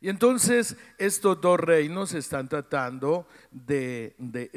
[0.00, 4.14] Y entonces estos dos reinos están tratando de,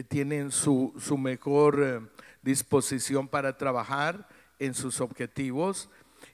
[0.07, 1.99] tienen su, mejor eh,
[2.41, 4.27] disposición para trabajar
[4.57, 5.89] en sus objetivos.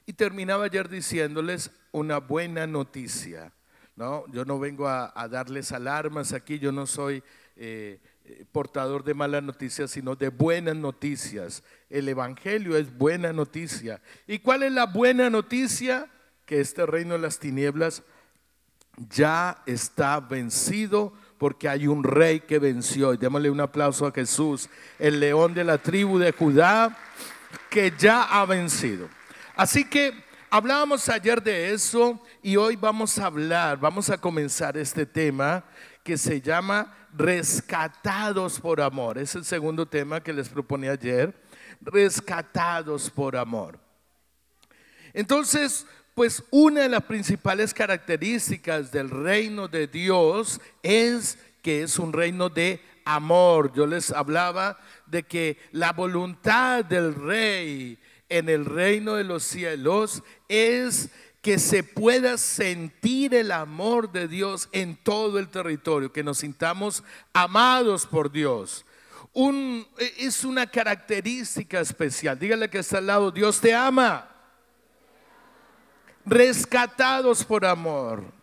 [0.06, 3.52] Y terminaba ayer diciéndoles una buena noticia.
[3.96, 4.24] ¿no?
[4.28, 7.22] Yo no vengo a, darles alarmas aquí, yo no soy
[7.56, 11.64] eh, eh, portador de malas noticias, sino de buenas noticias.
[11.88, 14.00] El Evangelio es buena noticia.
[14.28, 16.08] ¿Y cuál es la buena noticia?
[16.46, 18.04] Que este reino de las tinieblas
[19.08, 23.14] ya está vencido porque hay un rey que venció.
[23.14, 24.68] Y démosle un aplauso a Jesús,
[24.98, 26.96] el león de la tribu de Judá,
[27.70, 29.08] que ya ha vencido.
[29.56, 30.12] Así que
[30.50, 35.64] hablábamos ayer de eso y hoy vamos a hablar, vamos a comenzar este tema
[36.02, 39.18] que se llama rescatados por amor.
[39.18, 41.34] Es el segundo tema que les proponí ayer,
[41.80, 43.78] rescatados por amor.
[45.12, 45.86] Entonces,
[46.20, 52.50] pues una de las principales características del reino de Dios es que es un reino
[52.50, 53.72] de amor.
[53.72, 60.22] Yo les hablaba de que la voluntad del rey en el reino de los cielos
[60.46, 61.08] es
[61.40, 67.02] que se pueda sentir el amor de Dios en todo el territorio, que nos sintamos
[67.32, 68.84] amados por Dios.
[70.18, 72.38] es una característica especial.
[72.38, 74.29] Dígale que está al lado, Dios te ama
[76.24, 78.40] rescatados por amor.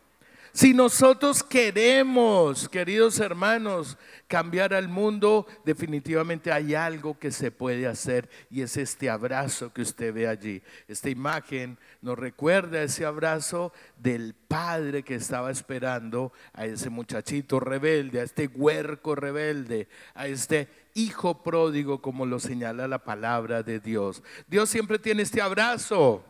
[0.57, 3.95] Si nosotros queremos, queridos hermanos,
[4.27, 9.83] cambiar al mundo, definitivamente hay algo que se puede hacer y es este abrazo que
[9.83, 10.63] usted ve allí.
[10.87, 18.21] Esta imagen nos recuerda ese abrazo del padre que estaba esperando a ese muchachito rebelde,
[18.21, 24.23] a este huerco rebelde, a este hijo pródigo, como lo señala la palabra de Dios.
[24.47, 26.25] Dios siempre tiene este abrazo.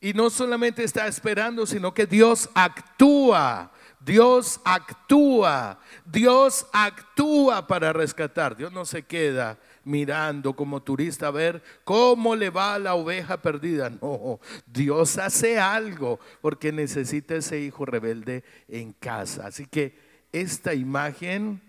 [0.00, 3.72] Y no solamente está esperando, sino que Dios actúa.
[4.00, 5.80] Dios actúa.
[6.04, 8.56] Dios actúa para rescatar.
[8.56, 13.42] Dios no se queda mirando como turista a ver cómo le va a la oveja
[13.42, 13.90] perdida.
[13.90, 19.46] No, Dios hace algo porque necesita ese hijo rebelde en casa.
[19.46, 19.98] Así que
[20.30, 21.60] esta imagen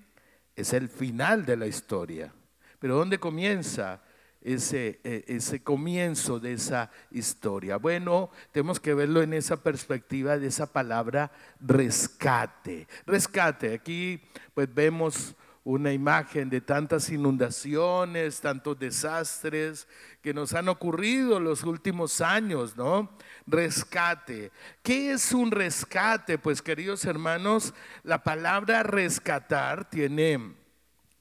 [0.55, 2.33] es el final de la historia.
[2.77, 4.01] Pero ¿dónde comienza?
[4.41, 7.77] Ese, eh, ese comienzo de esa historia.
[7.77, 12.87] Bueno, tenemos que verlo en esa perspectiva de esa palabra rescate.
[13.05, 14.21] Rescate, aquí
[14.53, 19.87] pues vemos una imagen de tantas inundaciones, tantos desastres
[20.21, 23.09] que nos han ocurrido los últimos años, ¿no?
[23.45, 24.51] Rescate.
[24.81, 26.37] ¿Qué es un rescate?
[26.37, 27.73] Pues queridos hermanos,
[28.03, 30.55] la palabra rescatar tiene,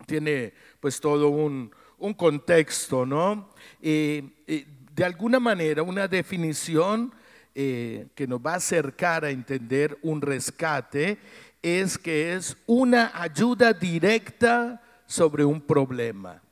[0.06, 3.51] tiene pues todo un, un contexto, ¿no?
[3.81, 7.13] de alguna manera, una definición
[7.55, 11.19] eh, que nos va a acercar a entender un rescate
[11.63, 16.43] es que es una ayuda directa sobre un problema.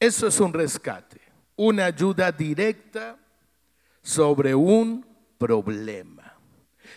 [0.00, 1.20] Eso es un rescate,
[1.56, 3.16] una ayuda directa
[4.02, 5.06] sobre un
[5.38, 6.34] problema.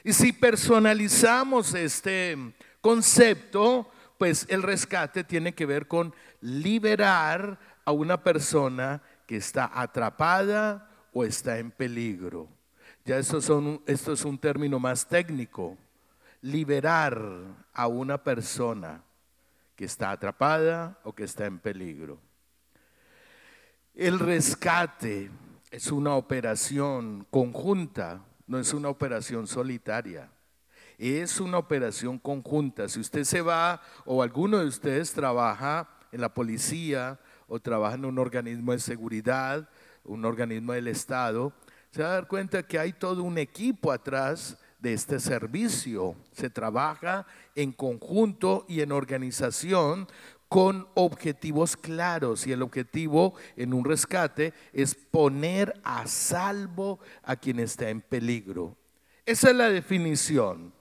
[0.04, 2.38] Y si personalizamos este
[2.80, 10.90] concepto, pues el rescate tiene que ver con liberar a una persona que está atrapada
[11.14, 12.50] o está en peligro.
[13.06, 15.78] Ya esto, son, esto es un término más técnico.
[16.42, 17.20] Liberar
[17.74, 19.04] a una persona
[19.76, 22.20] que está atrapada o que está en peligro.
[23.94, 25.32] El rescate
[25.70, 30.30] es una operación conjunta, no es una operación solitaria
[31.02, 32.88] es una operación conjunta.
[32.88, 38.06] Si usted se va o alguno de ustedes trabaja en la policía o trabaja en
[38.06, 39.70] un organismo de seguridad,
[40.04, 41.54] un organismo del Estado,
[41.92, 46.16] se va a dar cuenta que hay todo un equipo atrás de este servicio.
[46.32, 50.08] Se trabaja en conjunto y en organización
[50.48, 57.60] con objetivos claros y el objetivo en un rescate es poner a salvo a quien
[57.60, 58.76] está en peligro.
[59.26, 60.74] Esa es la definición.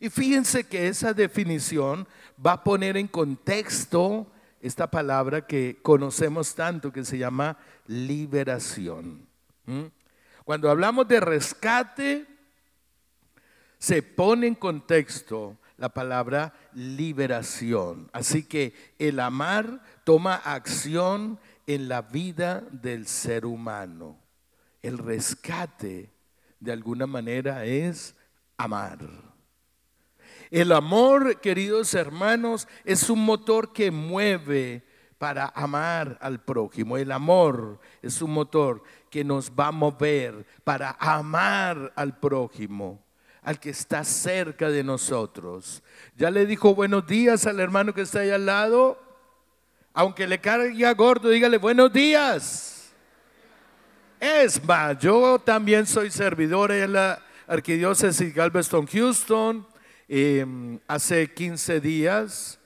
[0.00, 2.08] Y fíjense que esa definición
[2.44, 4.30] va a poner en contexto
[4.66, 9.26] esta palabra que conocemos tanto, que se llama liberación.
[10.44, 12.26] Cuando hablamos de rescate,
[13.78, 18.08] se pone en contexto la palabra liberación.
[18.12, 24.18] Así que el amar toma acción en la vida del ser humano.
[24.82, 26.10] El rescate
[26.60, 28.14] de alguna manera es
[28.56, 28.98] amar.
[30.50, 34.84] El amor, queridos hermanos, es un motor que mueve
[35.18, 36.96] para amar al prójimo.
[36.96, 43.02] El amor es un motor que nos va a mover para amar al prójimo.
[43.42, 45.80] al que está cerca de nosotros.
[46.16, 49.00] Ya le dijo buenos días al hermano que está ahí al lado.
[49.94, 52.92] Aunque le caiga gordo, dígale buenos días.
[54.18, 59.64] Es más, yo también soy servidor en la arquidiócesis Galveston, Houston.
[60.08, 62.60] Em, hace 15 días,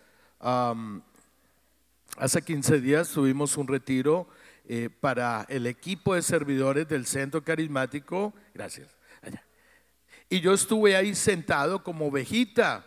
[2.17, 4.29] hace 15 días tuvimos un retiro
[4.69, 8.35] eh, para el equipo de servidores del centro carismático.
[8.53, 8.95] Gracias.
[10.29, 12.87] Y yo estuve ahí sentado como ovejita.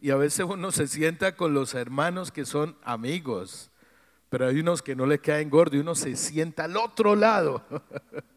[0.00, 3.70] Y a veces uno se sienta con los hermanos que son amigos.
[4.30, 7.62] Pero hay unos que no le caen gordo y uno se sienta al otro lado.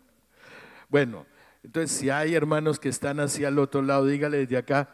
[0.89, 1.25] bueno,
[1.63, 4.94] entonces si hay hermanos que están así al otro lado, dígale desde acá,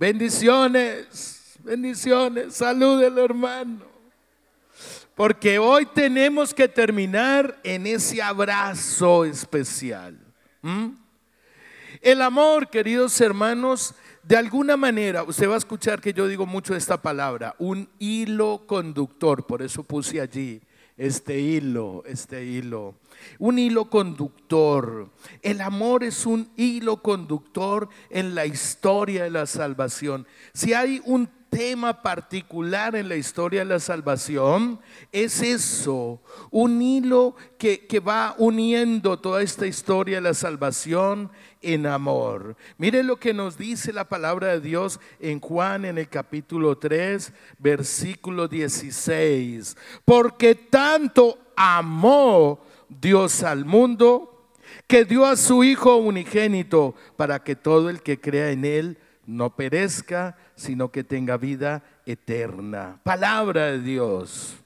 [0.00, 3.84] bendiciones, bendiciones, salúdelo hermano.
[5.14, 10.18] Porque hoy tenemos que terminar en ese abrazo especial.
[12.00, 16.74] El amor, queridos hermanos, de alguna manera, usted va a escuchar que yo digo mucho
[16.74, 20.62] esta palabra, un hilo conductor, por eso puse allí
[21.00, 22.94] este hilo, este hilo.
[23.38, 25.08] Un hilo conductor.
[25.40, 30.26] El amor es un hilo conductor en la historia de la salvación.
[30.52, 34.80] Si hay un tema particular en la historia de la salvación
[35.12, 36.20] es eso,
[36.50, 41.30] un hilo que, que, va uniendo toda esta historia de la salvación
[41.60, 42.56] en amor.
[42.78, 47.32] Mire lo que nos dice la palabra de Dios en Juan en el capítulo 3,
[47.58, 49.76] versículo 16.
[50.04, 54.48] Porque tanto amó Dios al mundo
[54.86, 59.54] que dio a su Hijo unigénito para que todo el que crea en Él no
[59.54, 63.00] perezca, sino que tenga vida eterna.
[63.02, 64.56] Palabra de Dios.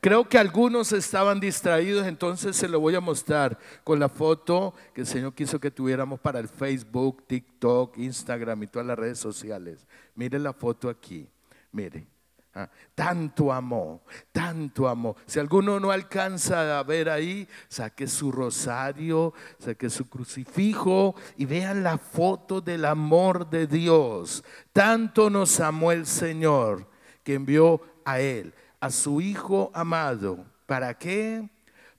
[0.00, 5.00] Creo que algunos estaban distraídos, entonces se lo voy a mostrar con la foto que
[5.00, 9.86] el Señor quiso que tuviéramos para el Facebook, TikTok, Instagram y todas las redes sociales.
[10.14, 11.28] Mire la foto aquí,
[11.72, 12.11] mire.
[12.54, 15.16] Ah, tanto amó, tanto amó.
[15.24, 21.82] Si alguno no alcanza a ver ahí, saque su rosario, saque su crucifijo y vean
[21.82, 24.44] la foto del amor de Dios.
[24.72, 26.86] Tanto nos amó el Señor
[27.24, 28.52] que envió a Él
[28.82, 30.44] a su Hijo amado.
[30.66, 31.48] ¿Para qué?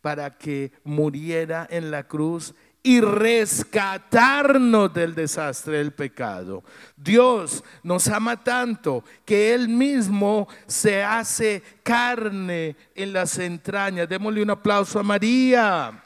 [0.02, 2.54] Para que muriera en la cruz
[2.84, 6.64] y rescatarnos del desastre del pecado.
[6.98, 14.10] Dios nos ama tanto que Él mismo se hace carne en las entrañas.
[14.10, 16.04] Démosle un aplauso a María.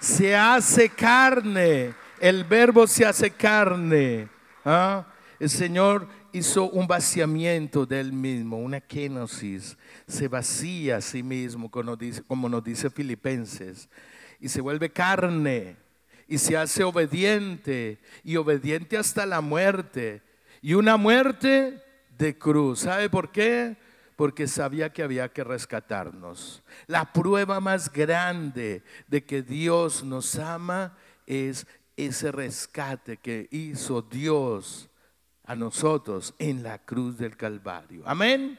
[0.00, 1.94] Se hace carne.
[2.18, 4.28] El verbo se hace carne.
[4.64, 5.04] ¿Ah?
[5.38, 11.70] El Señor hizo un vaciamiento de él mismo, una kenosis, se vacía a sí mismo,
[11.70, 13.88] como nos dice Filipenses,
[14.44, 15.78] y se vuelve carne,
[16.28, 20.20] y se hace obediente, y obediente hasta la muerte,
[20.60, 21.82] y una muerte
[22.18, 22.80] de cruz.
[22.80, 23.78] ¿Sabe por qué?
[24.16, 26.62] Porque sabía que había que rescatarnos.
[26.86, 30.94] La prueba más grande de que Dios nos ama
[31.26, 34.90] es ese rescate que hizo Dios
[35.44, 38.02] a nosotros en la cruz del Calvario.
[38.04, 38.58] Amén.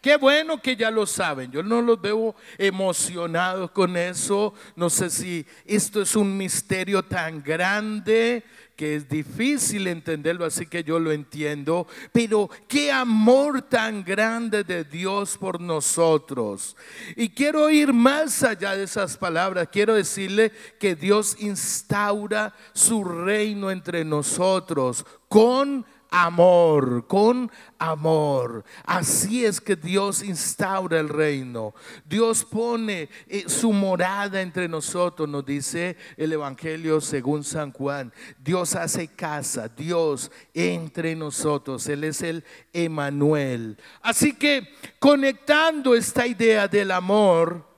[0.00, 1.50] Qué bueno que ya lo saben.
[1.50, 4.54] Yo no los veo emocionados con eso.
[4.74, 8.42] No sé si esto es un misterio tan grande
[8.76, 11.86] que es difícil entenderlo, así que yo lo entiendo.
[12.12, 16.78] Pero qué amor tan grande de Dios por nosotros.
[17.14, 19.68] Y quiero ir más allá de esas palabras.
[19.70, 28.64] Quiero decirle que Dios instaura su reino entre nosotros con amor, con amor.
[28.84, 31.74] Así es que Dios instaura el reino.
[32.04, 38.12] Dios pone eh, su morada entre nosotros, nos dice el Evangelio según San Juan.
[38.38, 41.86] Dios hace casa, Dios entre nosotros.
[41.88, 43.78] Él es el Emanuel.
[44.02, 47.68] Así que conectando esta idea del amor,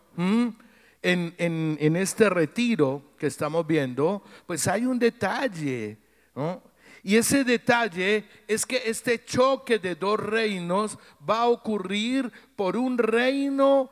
[1.02, 5.98] en, en, este retiro que estamos viendo, pues hay un detalle.
[6.34, 6.62] ¿no?
[7.02, 12.97] Y ese detalle es que este choque de dos reinos va a ocurrir por un
[12.97, 13.90] reino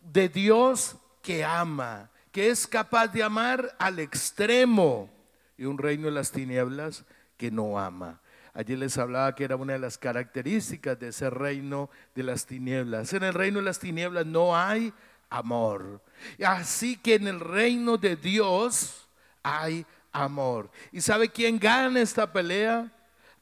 [0.00, 5.10] de Dios que ama, que es capaz de amar al extremo,
[5.56, 7.04] y un reino de las tinieblas
[7.36, 8.20] que no ama.
[8.52, 13.12] Allí les hablaba que era una de las características de ese reino de las tinieblas.
[13.12, 14.92] En el reino de las tinieblas no hay
[15.28, 16.00] amor.
[16.44, 19.08] Así que en el reino de Dios
[19.42, 20.03] hay amor.
[20.92, 22.90] ¿Y sabe quién gana esta pelea?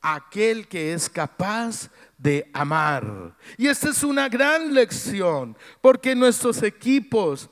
[0.01, 3.37] Aquel que es capaz de amar.
[3.59, 7.51] Y esta es una gran lección, porque nuestros equipos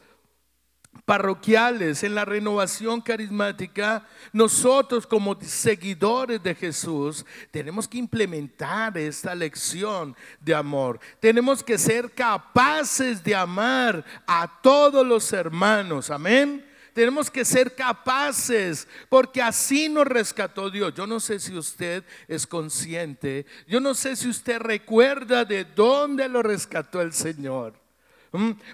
[1.05, 10.17] parroquiales, en la renovación carismática, nosotros como seguidores de Jesús tenemos que implementar esta lección
[10.41, 11.01] de amor.
[11.19, 16.11] Tenemos que ser capaces de amar a todos los hermanos.
[16.11, 16.70] Amén.
[17.01, 20.93] Tenemos que ser capaces, porque así nos rescató Dios.
[20.93, 26.29] Yo no sé si usted es consciente, yo no sé si usted recuerda de dónde
[26.29, 27.73] lo rescató el Señor.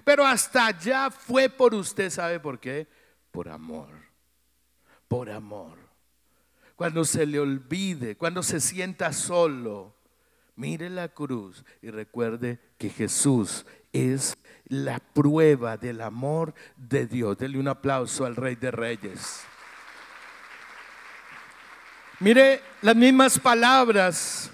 [0.03, 2.85] Pero hasta allá fue por usted, ¿sabe por qué?
[3.31, 3.87] Por amor,
[5.07, 5.77] por amor.
[6.75, 9.95] Cuando se le olvide, cuando se sienta solo,
[10.57, 17.37] mire la cruz y recuerde que Jesús es la prueba del amor de Dios.
[17.37, 19.41] Dele un aplauso al Rey de Reyes.
[22.19, 24.51] Mire las mismas palabras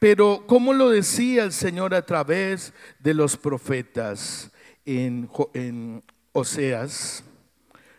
[0.00, 4.50] pero ¿cómo lo decía el Señor a través de los profetas
[4.86, 5.28] en,
[6.32, 7.22] Oseas?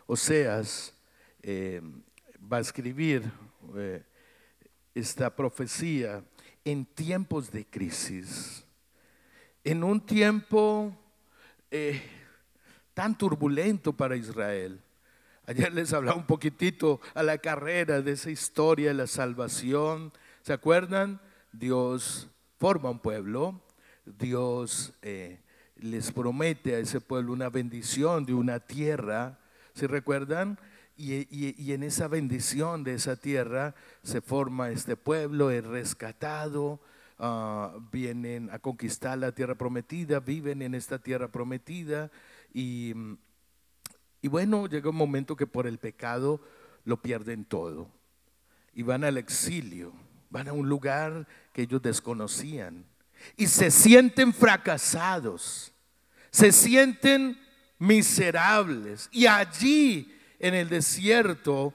[0.07, 0.95] Oseas
[1.43, 1.79] eh,
[2.51, 3.31] va a escribir
[3.77, 4.03] eh,
[4.95, 6.23] esta profecía
[6.65, 8.65] en tiempos de crisis,
[9.63, 10.97] en un tiempo
[11.71, 12.01] eh,
[12.93, 14.79] tan turbulento para Israel.
[15.47, 20.13] Ayer les hablaba un poquitito a la carrera de esa historia de la salvación.
[20.43, 21.19] ¿Se acuerdan?
[21.51, 23.59] Dios forma un pueblo,
[24.05, 25.39] Dios eh,
[25.77, 29.39] les promete a ese pueblo una bendición de una tierra,
[29.73, 30.59] ¿se recuerdan?
[30.95, 33.73] Y, en esa bendición de esa tierra
[34.03, 36.79] se forma este pueblo, es rescatado,
[37.21, 42.11] ah, vienen a conquistar la tierra prometida, viven en esta tierra prometida
[42.53, 42.93] y,
[44.21, 46.41] y bueno, llega un momento que por el pecado
[46.83, 47.87] lo pierden todo
[48.73, 49.93] y van al exilio
[50.31, 52.85] van a un lugar que ellos desconocían
[53.37, 55.73] y se sienten fracasados,
[56.31, 57.37] se sienten
[57.77, 59.09] miserables.
[59.11, 61.73] Y allí en el desierto,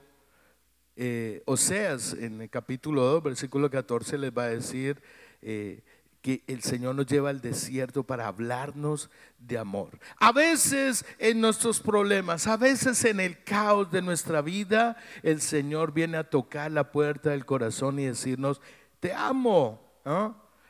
[0.96, 5.00] eh, Oseas en el capítulo 2, versículo 14 les va a decir,
[5.42, 5.82] eh,
[6.22, 9.98] que el Señor nos lleva al desierto para hablarnos de amor.
[10.18, 15.92] A veces en nuestros problemas, a veces en el caos de nuestra vida, el Señor
[15.92, 18.60] viene a tocar la puerta del corazón y decirnos,
[18.98, 19.80] te amo.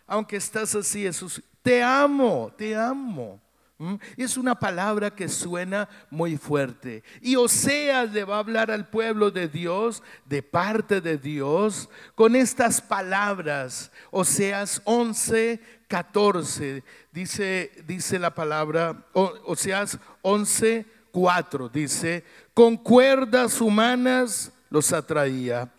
[0.07, 3.41] Aunque estás así, Jesús, te amo, te amo.
[3.79, 3.97] ¿Mm?
[4.17, 7.05] Es una palabra que suena muy fuerte.
[7.21, 12.37] Y Oseas le va a hablar al pueblo de Dios, de parte de Dios, con
[12.37, 13.93] estas palabras.
[14.11, 24.93] Oseas 11, 14, dice, dice la palabra, Oseas 11, 4, dice, con cuerdas humanas los
[24.95, 25.71] atraía,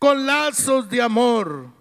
[0.00, 1.77] con lazos de amor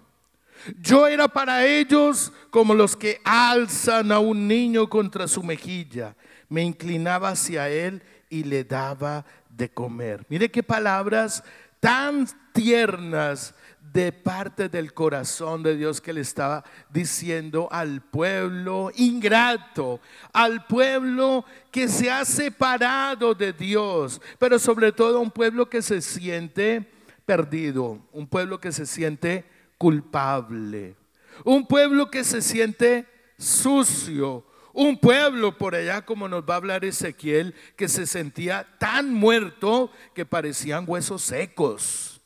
[0.81, 6.15] yo era para ellos como los que alzan a un niño contra su mejilla.
[6.49, 10.25] Me inclinaba hacia él y le daba de comer.
[10.29, 11.43] Mire qué palabras
[11.79, 13.53] tan tiernas
[13.93, 20.01] de parte del corazón de Dios que le estaba diciendo al pueblo ingrato,
[20.33, 26.01] al pueblo que se ha separado de Dios, pero sobre todo un pueblo que se
[26.01, 26.91] siente
[27.25, 29.45] perdido, un pueblo que se siente
[29.77, 30.95] culpable.
[31.43, 33.07] Un pueblo que se siente
[33.37, 34.45] sucio.
[34.73, 39.91] Un pueblo por allá, como nos va a hablar Ezequiel, que se sentía tan muerto
[40.13, 42.21] que parecían huesos secos.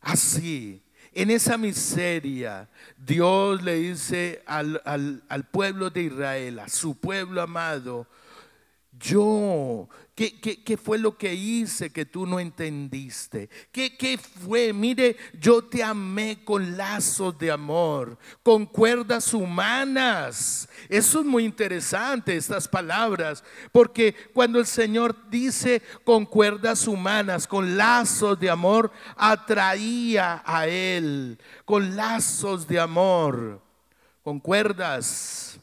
[0.00, 0.82] Así,
[1.12, 2.68] en esa miseria,
[2.98, 8.06] Dios le dice al, al pueblo de Israel, a su pueblo amado,
[9.00, 9.88] yo
[10.28, 13.48] ¿Qué, fue lo que hice que tú no entendiste?
[13.72, 14.70] ¿Qué, ¿Qué fue?
[14.70, 20.68] Mire, yo te amé con lazos de amor, con cuerdas humanas.
[20.90, 23.42] Eso es muy interesante, estas palabras,
[23.72, 31.38] porque cuando el Señor dice con cuerdas humanas, con lazos de amor, atraía a Él,
[31.64, 33.62] con lazos de amor,
[34.22, 35.58] con cuerdas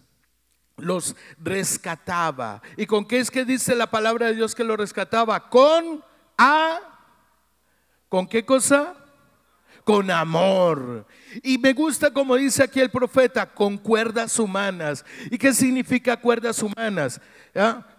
[0.77, 2.61] los rescataba.
[2.77, 5.49] ¿Y con qué es que dice la palabra de Dios que lo rescataba?
[5.49, 6.03] Con
[6.37, 6.79] a
[8.09, 8.95] ¿Con qué cosa?
[9.83, 11.05] Con amor.
[11.43, 15.05] Y me gusta como dice aquí el profeta, con cuerdas humanas.
[15.29, 17.21] ¿Y qué significa cuerdas humanas?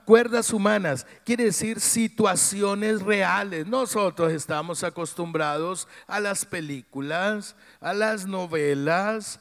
[0.04, 3.66] Cuerdas humanas quiere decir situaciones reales.
[3.66, 9.40] Nosotros estamos acostumbrados a las películas, a las novelas,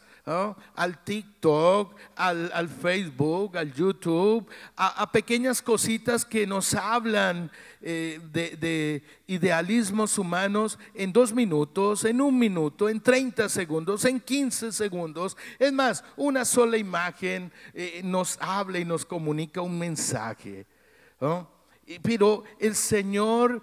[0.76, 7.50] al TikTok, al, Facebook, al YouTube, a, pequeñas cositas que nos hablan
[7.82, 14.74] eh, de, idealismos humanos en dos minutos, en un minuto, en 30 segundos, en 15
[14.74, 15.38] segundos.
[15.58, 20.66] Es más, una sola imagen eh, nos habla y nos comunica un mensaje.
[22.02, 23.62] pero el Señor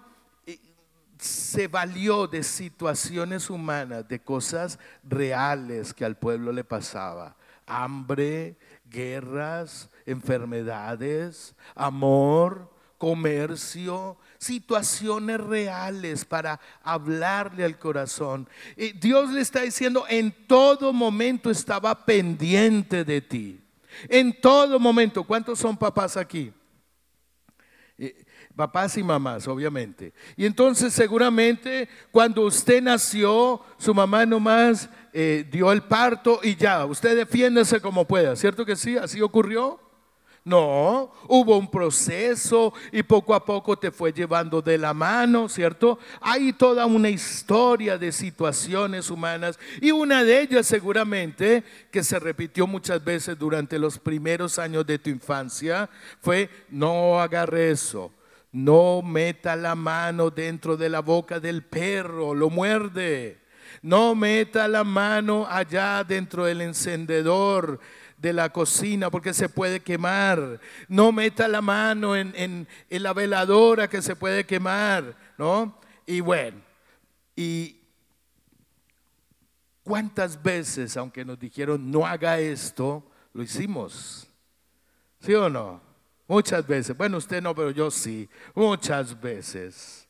[1.19, 7.35] se valió de situaciones humanas, de cosas reales que al pueblo le pasaba.
[7.65, 8.57] Hambre,
[8.89, 18.47] guerras, enfermedades, amor, comercio, situaciones reales para hablarle al corazón.
[18.75, 23.61] Y Dios le está diciendo, en todo momento estaba pendiente de ti.
[24.09, 25.23] En todo momento.
[25.23, 26.53] ¿Cuántos son papás aquí?
[28.55, 30.13] Papás y mamás, obviamente.
[30.37, 36.85] Y entonces seguramente cuando usted nació, su mamá nomás eh, dio el parto y ya,
[36.85, 38.97] usted defiéndese como pueda, ¿cierto que sí?
[38.97, 39.79] ¿Así ocurrió?
[40.45, 45.97] No, hubo un proceso y poco a poco te fue llevando de la mano, ¿cierto?
[46.21, 52.67] Hay toda una historia de situaciones humanas y una de ellas seguramente que se repitió
[52.67, 55.89] muchas veces durante los primeros años de tu infancia
[56.21, 58.11] fue no agarre eso,
[58.55, 63.41] no meta la mano dentro de la boca del perro, lo muerde.
[63.81, 67.81] No meta la mano allá dentro del encendedor
[68.17, 70.61] de la cocina porque se puede quemar.
[70.87, 75.77] No meta la mano en, en, la veladora que se puede quemar, ¿no?
[76.05, 76.61] Y bueno,
[77.35, 77.81] y
[79.83, 84.29] cuántas veces, aunque nos dijeron no haga esto, lo hicimos.
[85.19, 85.84] ¿Sí o no?
[86.27, 86.97] Muchas veces.
[86.97, 88.27] Bueno, usted no, pero yo sí.
[88.53, 90.07] Muchas veces.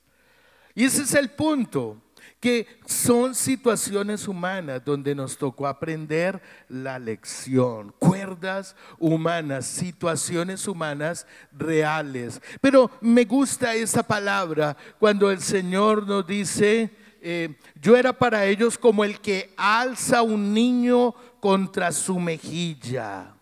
[0.74, 2.02] Y ese es el punto
[2.40, 12.42] que son situaciones humanas donde nos tocó aprender la lección, cuerdas humanas, situaciones humanas reales.
[12.62, 16.92] Pero me gusta esa palabra cuando el Señor nos dice,
[17.22, 23.34] eh, yo era para ellos como el que alza un niño contra su mejilla.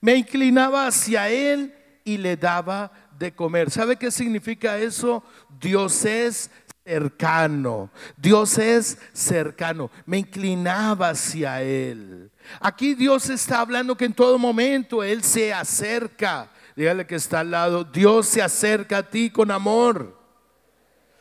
[0.00, 1.72] Me inclinaba hacia él
[2.06, 3.68] y le daba de comer.
[3.68, 5.24] ¿Sabe qué significa eso?
[5.60, 6.52] Dios es
[6.84, 7.90] cercano.
[8.16, 9.90] Dios es cercano.
[10.06, 12.30] Me inclinaba hacia Él.
[12.60, 16.48] Aquí Dios está hablando que en todo momento Él se acerca.
[16.76, 17.82] Dígale que está al lado.
[17.82, 20.16] Dios se acerca a ti con amor.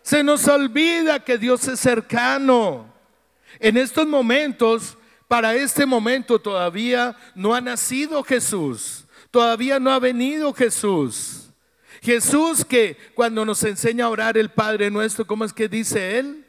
[0.03, 2.93] Se nos olvida que Dios es cercano.
[3.59, 9.04] En estos momentos, para este momento todavía no ha nacido Jesús.
[9.35, 11.49] Todavía no ha venido Jesús.
[12.01, 16.47] Jesús que cuando nos enseña a orar el Padre nuestro, ¿cómo es que dice él?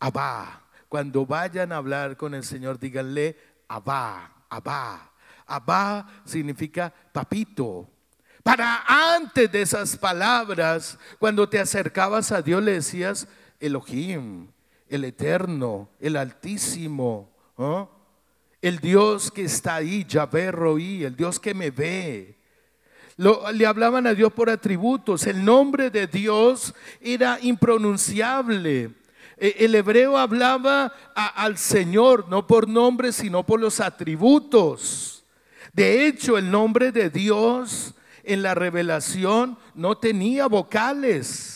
[0.00, 0.62] Abba.
[0.88, 3.36] Cuando vayan a hablar con el Señor, díganle
[3.68, 5.12] Abba, Abba.
[5.44, 7.86] Abba significa papito.
[8.42, 13.28] Para antes de esas palabras, cuando te acercabas a Dios, le decías
[13.60, 14.48] Elohim,
[14.88, 17.30] el eterno, el altísimo,
[18.68, 20.48] el Dios que está ahí, Yahvé
[21.04, 22.34] el Dios que me ve
[23.16, 25.26] le hablaban a Dios por atributos.
[25.26, 28.90] El nombre de Dios era impronunciable.
[29.36, 35.24] E, el hebreo hablaba al Señor no por nombre, sino por los atributos.
[35.72, 41.53] De hecho, el nombre de Dios en la revelación no tenía vocales.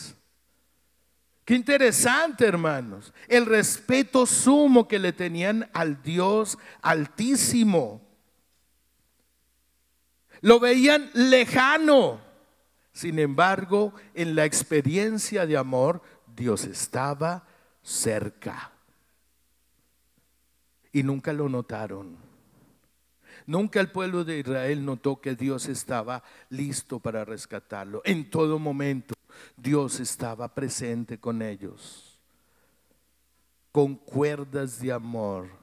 [1.49, 3.11] Qué interesante, hermanos.
[3.27, 8.07] El respeto sumo que le tenían al Dios altísimo.
[10.41, 12.21] Lo veían lejano.
[12.91, 16.03] Sin embargo, en la experiencia de amor,
[16.35, 17.47] Dios estaba
[17.81, 18.71] cerca.
[20.91, 22.15] Y nunca lo notaron.
[23.47, 28.03] Nunca el pueblo de Israel notó que Dios estaba listo para rescatarlo.
[28.05, 29.15] En todo momento
[29.57, 32.19] Dios estaba presente con ellos,
[33.71, 35.59] con cuerdas de amor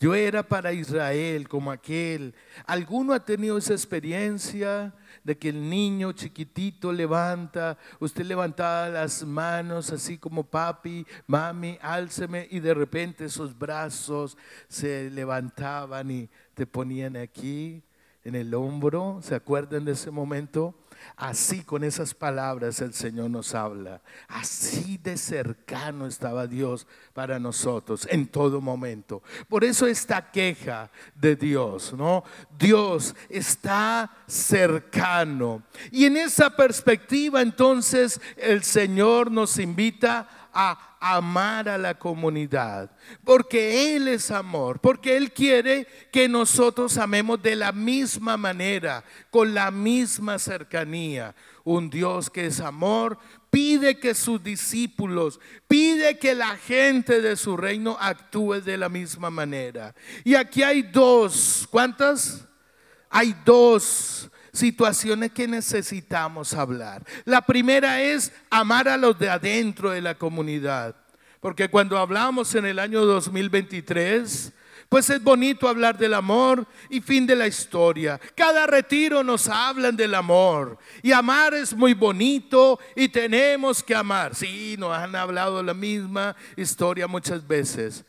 [0.00, 2.34] yo era para Israel como aquel.
[2.66, 9.90] ¿Alguno ha tenido esa experiencia de que el niño chiquitito levanta, usted levantaba las manos
[9.90, 14.36] así como papi, mami, álceme y de repente esos brazos
[14.68, 17.82] se levantaban y te ponían aquí
[18.24, 19.18] en el hombro?
[19.22, 20.74] ¿Se acuerdan de ese momento?
[21.16, 24.00] Así con esas palabras el Señor nos habla.
[24.28, 29.22] Así de cercano estaba Dios para nosotros en todo momento.
[29.48, 32.24] Por eso esta queja de Dios, ¿no?
[32.58, 35.62] Dios está cercano.
[35.90, 42.90] Y en esa perspectiva entonces el Señor nos invita a amar a la comunidad,
[43.24, 49.54] porque Él es amor, porque Él quiere que nosotros amemos de la misma manera, con
[49.54, 51.34] la misma cercanía.
[51.64, 53.18] Un Dios que es amor
[53.50, 59.30] pide que sus discípulos, pide que la gente de su reino actúe de la misma
[59.30, 59.94] manera.
[60.24, 62.46] Y aquí hay dos, ¿cuántas?
[63.10, 67.04] Hay dos situaciones que necesitamos hablar.
[67.24, 70.94] La primera es amar a los de adentro de la comunidad.
[71.40, 74.52] Porque cuando hablamos en el año 2023,
[74.88, 78.18] pues es bonito hablar del amor y fin de la historia.
[78.34, 80.78] Cada retiro nos hablan del amor.
[81.02, 84.34] Y amar es muy bonito y tenemos que amar.
[84.34, 88.04] Sí, nos han hablado la misma historia muchas veces.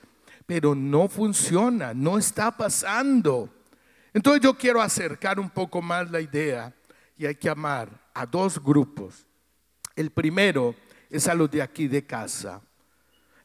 [0.46, 3.50] Pero no funciona, no está pasando.
[4.20, 6.74] Entonces yo quiero acercar un poco más la idea
[7.16, 9.26] y hay que amar a dos grupos.
[9.96, 10.76] El primero
[11.10, 12.62] es a los de aquí de casa,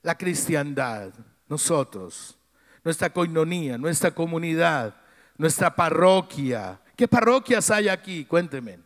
[0.02, 1.12] la cristiandad,
[1.48, 2.36] nosotros
[2.82, 4.96] nuestra coinonía, nuestra comunidad,
[5.38, 6.80] nuestra parroquia.
[6.96, 8.24] ¿Qué parroquias hay aquí?
[8.24, 8.80] Cuéntenme.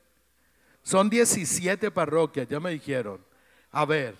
[0.82, 3.18] Son 17 parroquias, ya me dijeron.
[3.72, 4.14] A ver.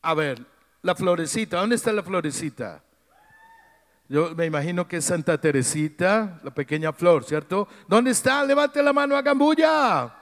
[0.00, 0.42] A ver,
[0.80, 2.82] la florecita, ¿dónde está la florecita?
[4.08, 7.66] Yo me imagino que es Santa Teresita, la pequeña flor, ¿cierto?
[7.88, 8.44] ¿Dónde está?
[8.44, 10.14] Levante la mano, hagan bulla.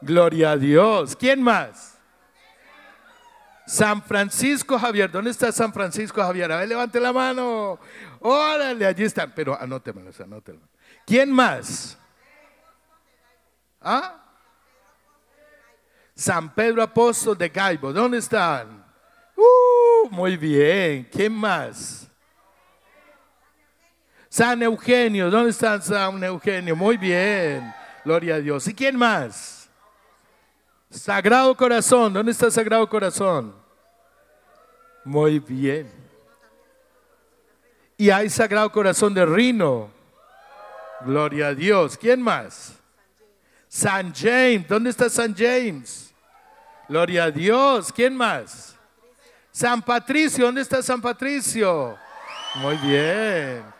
[0.00, 1.16] Gloria a Dios.
[1.16, 1.98] ¿Quién más?
[3.66, 6.52] San Francisco Javier, ¿dónde está San Francisco Javier?
[6.52, 7.78] A ver, levante la mano.
[8.20, 9.32] Órale, allí están.
[9.34, 10.68] Pero anótemelo, anótemelo.
[11.06, 11.98] ¿Quién más?
[13.80, 14.20] ¿Ah?
[16.14, 18.84] San Pedro Apóstol de Gaibo, ¿dónde están?
[19.36, 21.08] Uh, muy bien.
[21.10, 22.08] ¿Quién más?
[24.34, 26.74] San Eugenio, ¿dónde está San Eugenio?
[26.74, 27.72] Muy bien.
[28.04, 28.66] Gloria a Dios.
[28.66, 29.70] ¿Y quién más?
[30.90, 33.54] Sagrado Corazón, ¿dónde está Sagrado Corazón?
[35.04, 35.88] Muy bien.
[37.96, 39.88] Y hay Sagrado Corazón de Rino.
[41.02, 41.96] Gloria a Dios.
[41.96, 42.74] ¿Quién más?
[43.68, 44.66] San James.
[44.66, 46.12] ¿Dónde está San James?
[46.88, 47.92] Gloria a Dios.
[47.92, 48.74] ¿Quién más?
[49.52, 50.46] San Patricio.
[50.46, 51.96] ¿Dónde está San Patricio?
[52.56, 53.73] Muy bien.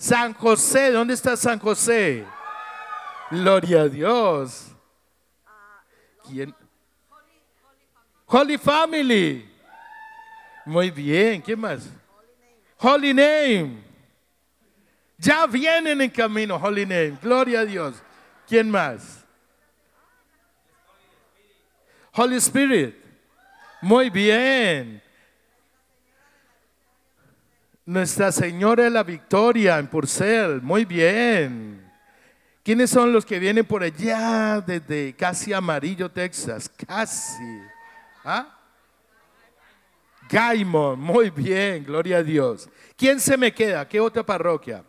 [0.00, 0.90] San José.
[0.90, 2.26] ¿Dónde está San José?
[3.30, 4.68] Gloria a Dios.
[8.26, 9.46] Holy Family.
[10.64, 11.86] Muy bien, ¿qué más?
[12.78, 13.82] Holy Name.
[15.18, 17.18] Ya vienen en camino, Holy Name.
[17.20, 18.02] Gloria a Dios.
[18.48, 19.22] ¿Quién más?
[22.12, 22.94] Holy Spirit.
[23.82, 25.02] Muy bien.
[27.86, 30.60] Nuestra Señora de la Victoria en Purcell.
[30.62, 31.90] Muy bien.
[32.62, 36.70] ¿Quiénes son los que vienen por allá desde casi Amarillo, Texas?
[36.86, 37.60] Casi.
[38.24, 38.56] ¿Ah?
[40.30, 42.68] Gaimon, muy bien, gloria a Dios.
[42.96, 43.88] ¿Quién se me queda?
[43.88, 44.84] ¿Qué otra parroquia?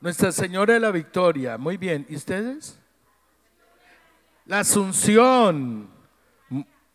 [0.00, 2.04] Nuestra Señora de la Victoria, muy bien.
[2.08, 2.78] ¿Y ustedes?
[4.46, 5.88] La Asunción,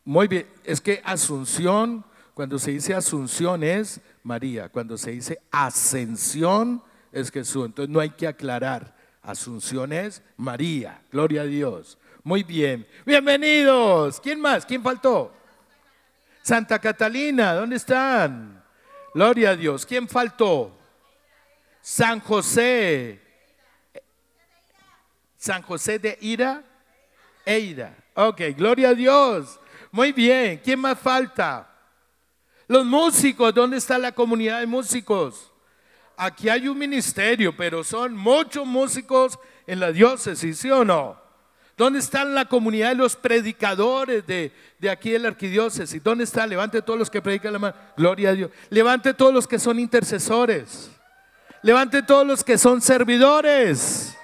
[0.04, 0.48] muy bien.
[0.64, 2.04] Es que Asunción,
[2.34, 7.66] cuando se dice Asunción es María, cuando se dice Ascensión es Jesús.
[7.66, 8.96] Entonces no hay que aclarar.
[9.22, 11.02] Asunción es María.
[11.12, 11.98] Gloria a Dios.
[12.24, 12.88] Muy bien.
[13.06, 14.20] Bienvenidos.
[14.20, 14.66] ¿Quién más?
[14.66, 15.34] ¿Quién faltó?
[16.42, 17.54] Santa Catalina.
[17.54, 18.64] ¿Dónde están?
[19.14, 19.86] Gloria a Dios.
[19.86, 20.76] ¿Quién faltó?
[21.82, 23.22] San José.
[25.38, 26.64] San José de Ira.
[27.46, 27.96] Eira.
[28.16, 29.60] Ok, gloria a Dios.
[29.92, 30.60] Muy bien.
[30.64, 31.73] ¿Quién más falta?
[32.74, 33.54] Los músicos.
[33.54, 35.52] ¿Dónde está la comunidad de músicos?
[36.18, 41.16] aquí hay un ministerio, pero son muchos músicos en la diócesis, ¿sí o no?
[41.78, 44.52] ¿Dónde están la comunidad de los predicadores de,
[44.90, 46.04] aquí de la arquidiócesis?
[46.04, 46.50] ¿Dónde están?
[46.50, 47.76] Levante todos los que predican la mano.
[47.96, 48.50] Gloria a Dios.
[48.72, 50.90] Levante todos los que son intercesores.
[51.62, 54.18] Levante todos los que son servidores.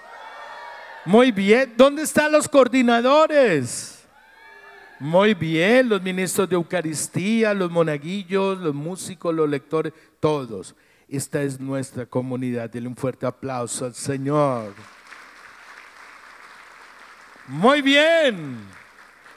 [1.05, 1.75] Muy bien.
[1.77, 3.98] ¿Dónde están los coordinadores?
[4.99, 5.87] Muy bien.
[5.87, 10.75] Los ministros de Eucaristía, los monaguillos, los músicos, los lectores, todos.
[11.07, 12.69] Esta es nuestra comunidad.
[12.69, 14.73] Denle un fuerte aplauso al Señor.
[17.47, 18.59] Muy bien.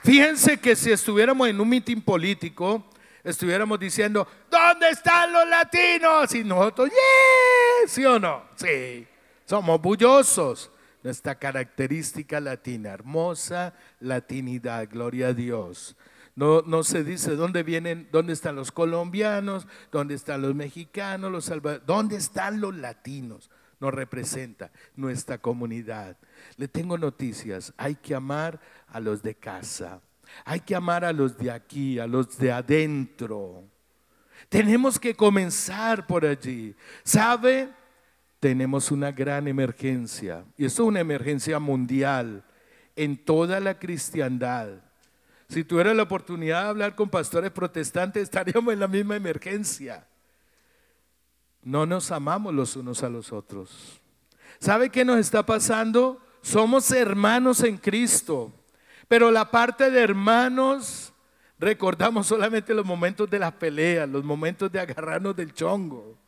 [0.02, 2.84] Fíjense que si estuviéramos en un mitin político,
[3.22, 6.34] estuviéramos diciendo, ¿dónde están los latinos?
[6.34, 7.88] Y nosotros, ¡yeah!
[7.88, 8.42] ¿Sí o no?
[8.56, 9.06] Sí.
[9.46, 10.71] Somos bullosos.
[11.02, 15.96] Nuestra característica latina, hermosa latinidad, gloria a Dios.
[16.34, 21.44] No, no se dice dónde vienen, dónde están los colombianos, dónde están los mexicanos, los
[21.44, 23.50] salvadores, dónde están los latinos.
[23.80, 26.16] Nos representa nuestra comunidad.
[26.56, 27.74] Le tengo noticias.
[27.76, 30.00] Hay que amar a los de casa.
[30.44, 33.64] Hay que amar a los de aquí, a los de adentro.
[34.48, 36.74] Tenemos que comenzar por allí.
[37.02, 37.68] ¿Sabe?
[38.42, 40.44] Tenemos una gran emergencia.
[40.58, 42.42] Y esto es una emergencia mundial
[42.96, 44.80] en toda la cristiandad.
[45.48, 50.08] Si tuviera la oportunidad de hablar con pastores protestantes, estaríamos en la misma emergencia.
[51.62, 54.00] No nos amamos los unos a los otros.
[54.58, 56.20] ¿Sabe qué nos está pasando?
[56.40, 58.52] Somos hermanos en Cristo,
[59.06, 61.12] pero la parte de hermanos
[61.60, 66.18] recordamos solamente los momentos de las peleas, los momentos de agarrarnos del chongo.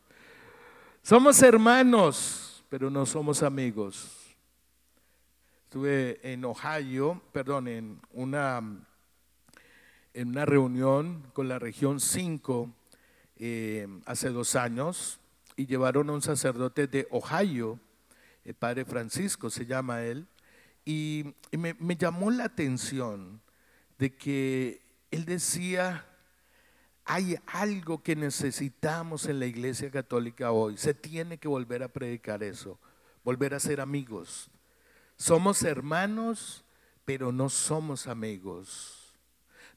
[1.07, 4.35] Somos hermanos, pero no somos amigos.
[5.65, 8.59] Estuve en Ohio, perdón, en una,
[10.15, 12.73] en una reunión con la región 5
[13.37, 15.19] eh, hace dos años
[15.55, 17.79] y llevaron a un sacerdote de Ohio,
[18.43, 20.25] el padre Francisco se llama él,
[20.85, 23.41] y, me, me llamó la atención
[23.99, 26.03] de que él decía,
[27.05, 32.41] hay algo que necesitamos en la iglesia católica hoy, se tiene que volver a predicar
[32.41, 32.79] eso,
[33.23, 34.49] volver a ser amigos.
[35.15, 36.65] Somos hermanos,
[37.05, 39.01] pero no somos amigos.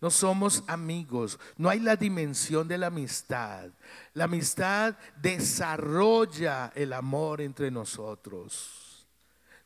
[0.01, 3.71] No somos amigos, no hay la dimensión de la amistad.
[4.15, 9.07] La amistad desarrolla el amor entre nosotros.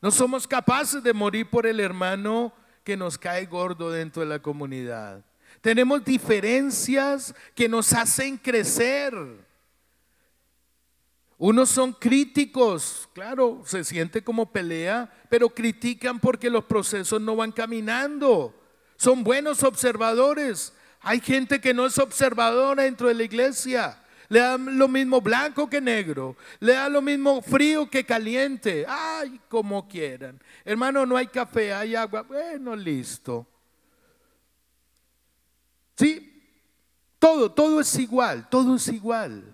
[0.01, 2.51] No somos capaces de morir por el hermano
[2.83, 5.23] que nos cae gordo dentro de la comunidad.
[5.63, 9.13] Tenemos diferencias que nos hacen crecer.
[11.37, 17.53] Unos son críticos, claro, se siente como pelea, pero critican porque los procesos no van
[17.53, 18.53] caminando.
[18.97, 20.73] Son buenos observadores.
[20.99, 23.97] Hay gente que no es observadora dentro de la iglesia.
[24.27, 26.35] Le da lo mismo blanco que negro.
[26.59, 28.83] Le da lo mismo frío que caliente.
[28.85, 30.41] Ay, como quieran.
[30.65, 32.23] Hermano, no hay café, hay agua.
[32.23, 33.47] Bueno, listo.
[35.95, 36.41] Sí,
[37.19, 39.53] todo, todo es igual, todo es igual.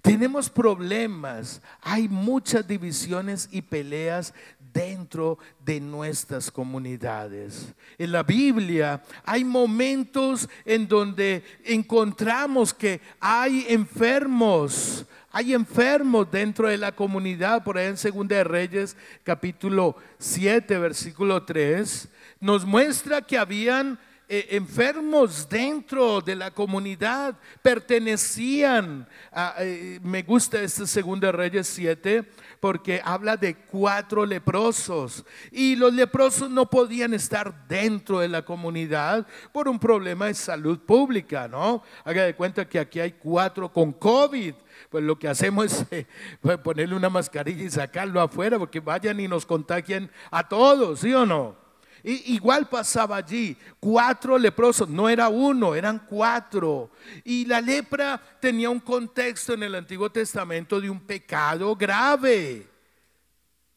[0.00, 4.32] Tenemos problemas, hay muchas divisiones y peleas
[4.72, 7.74] dentro de nuestras comunidades.
[7.98, 16.78] En la Biblia hay momentos en donde encontramos que hay enfermos, hay enfermos dentro de
[16.78, 22.08] la comunidad, por ahí en Segunda de Reyes capítulo 7 versículo 3,
[22.40, 23.98] nos muestra que habían
[24.34, 32.26] eh, enfermos dentro de la comunidad, pertenecían a, eh, me gusta este Segunda Reyes 7,
[32.58, 39.26] porque habla de cuatro leprosos y los leprosos no podían estar dentro de la comunidad
[39.52, 41.82] por un problema de salud pública, ¿no?
[42.02, 44.54] Haga de cuenta que aquí hay cuatro con COVID.
[44.88, 46.06] Pues lo que hacemos es eh,
[46.40, 51.12] pues ponerle una mascarilla y sacarlo afuera porque vayan y nos contagien a todos, ¿sí
[51.12, 51.61] o no?
[52.04, 56.90] Igual pasaba allí, cuatro leprosos, no era uno, eran cuatro.
[57.24, 62.68] Y la lepra tenía un contexto en el Antiguo Testamento de un pecado grave.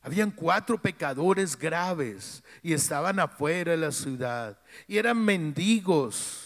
[0.02, 4.58] Habían cuatro pecadores graves y estaban afuera de la ciudad
[4.88, 6.45] y eran mendigos.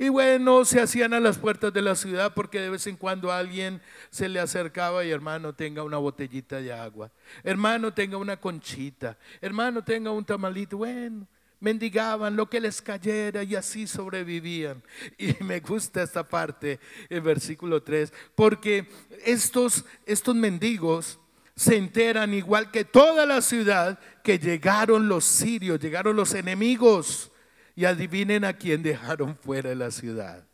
[0.00, 3.32] Y bueno, se hacían a las puertas de la ciudad porque de vez en cuando
[3.32, 7.10] alguien se le acercaba y hermano tenga una botellita de agua,
[7.42, 11.26] hermano tenga una conchita, hermano tenga un tamalito, bueno,
[11.58, 14.84] mendigaban lo que les cayera y así sobrevivían.
[15.18, 18.88] Y me gusta esta parte, el versículo 3, porque
[19.24, 21.18] estos, estos mendigos
[21.56, 27.32] se enteran igual que toda la ciudad que llegaron los sirios, llegaron los enemigos
[27.78, 30.44] y adivinen a quién dejaron fuera de la ciudad.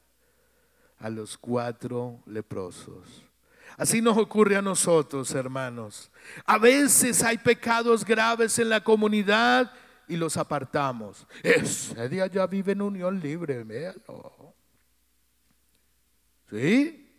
[0.98, 3.24] A los cuatro leprosos.
[3.78, 6.10] Así nos ocurre a nosotros, hermanos.
[6.44, 9.72] A veces hay pecados graves en la comunidad
[10.06, 11.26] y los apartamos.
[11.42, 14.54] Ese día ya vive en unión libre, véanlo.
[16.50, 17.10] ¿Sí?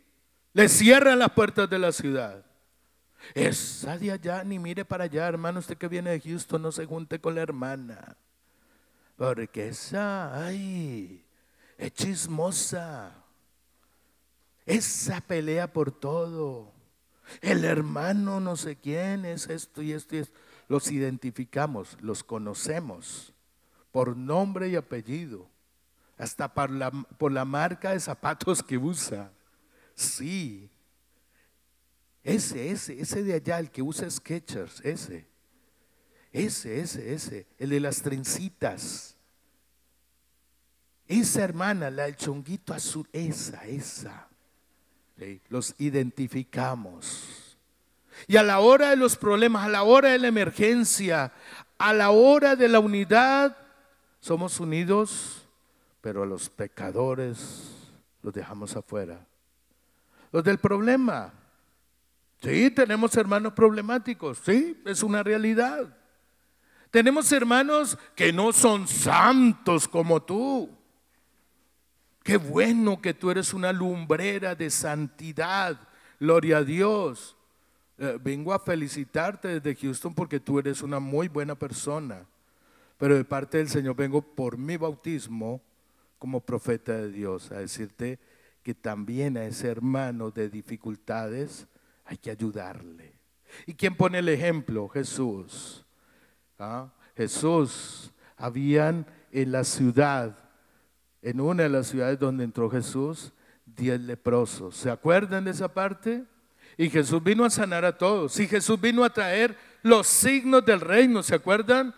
[0.53, 2.45] Le cierran las puertas de la ciudad.
[3.33, 5.61] Esa de allá, ni mire para allá, hermano.
[5.61, 8.15] Usted que viene de Houston, no se junte con la hermana.
[9.15, 11.25] Porque esa, ay,
[11.77, 13.15] es chismosa.
[14.65, 16.73] Esa pelea por todo.
[17.41, 20.37] El hermano no sé quién es esto y esto y esto.
[20.67, 23.33] Los identificamos, los conocemos
[23.91, 25.47] por nombre y apellido.
[26.17, 29.31] Hasta por la, por la marca de zapatos que usa.
[29.93, 30.69] Sí.
[32.23, 35.27] Ese, ese, ese de allá, el que usa Sketchers, ese.
[36.35, 39.15] Ese, ese, ese, el de las trencitas.
[41.07, 44.27] Esa hermana, la del chonguito azul, esa, esa.
[45.47, 47.57] Los identificamos.
[48.27, 51.31] Y a la hora de los problemas, a la hora de la emergencia,
[51.77, 53.55] a la hora de la unidad,
[54.19, 55.47] somos unidos,
[56.01, 57.71] pero a los pecadores
[58.21, 59.25] los dejamos afuera.
[60.33, 61.31] Los del problema.
[62.41, 65.95] Sí, tenemos hermanos problemáticos, sí, es una realidad.
[66.95, 70.69] Tenemos hermanos que no son santos como tú.
[72.23, 75.77] Qué bueno que tú eres una lumbrera de santidad.
[76.21, 77.35] Gloria a Dios.
[77.97, 82.25] eh, vengo a felicitarte desde Houston porque tú eres una muy buena persona.
[82.97, 85.61] Pero de parte del Señor vengo por mi bautismo
[86.17, 88.19] como profeta de Dios a decirte
[88.63, 91.67] que también a ese hermano de dificultades
[92.05, 93.11] hay que ayudarle.
[93.65, 94.87] ¿Y quién pone el ejemplo?
[94.87, 95.84] Jesús.
[96.59, 96.89] ¿Ah?
[97.15, 98.11] Jesús.
[98.37, 100.37] Habían en la ciudad,
[101.21, 103.31] en una de las ciudades donde entró Jesús,
[103.65, 104.75] diez leprosos.
[104.75, 106.25] ¿Se acuerdan de esa parte?
[106.77, 108.37] Y Jesús vino a sanar a todos.
[108.39, 111.23] Y Jesús vino a traer los signos del reino.
[111.23, 111.95] ¿Se acuerdan?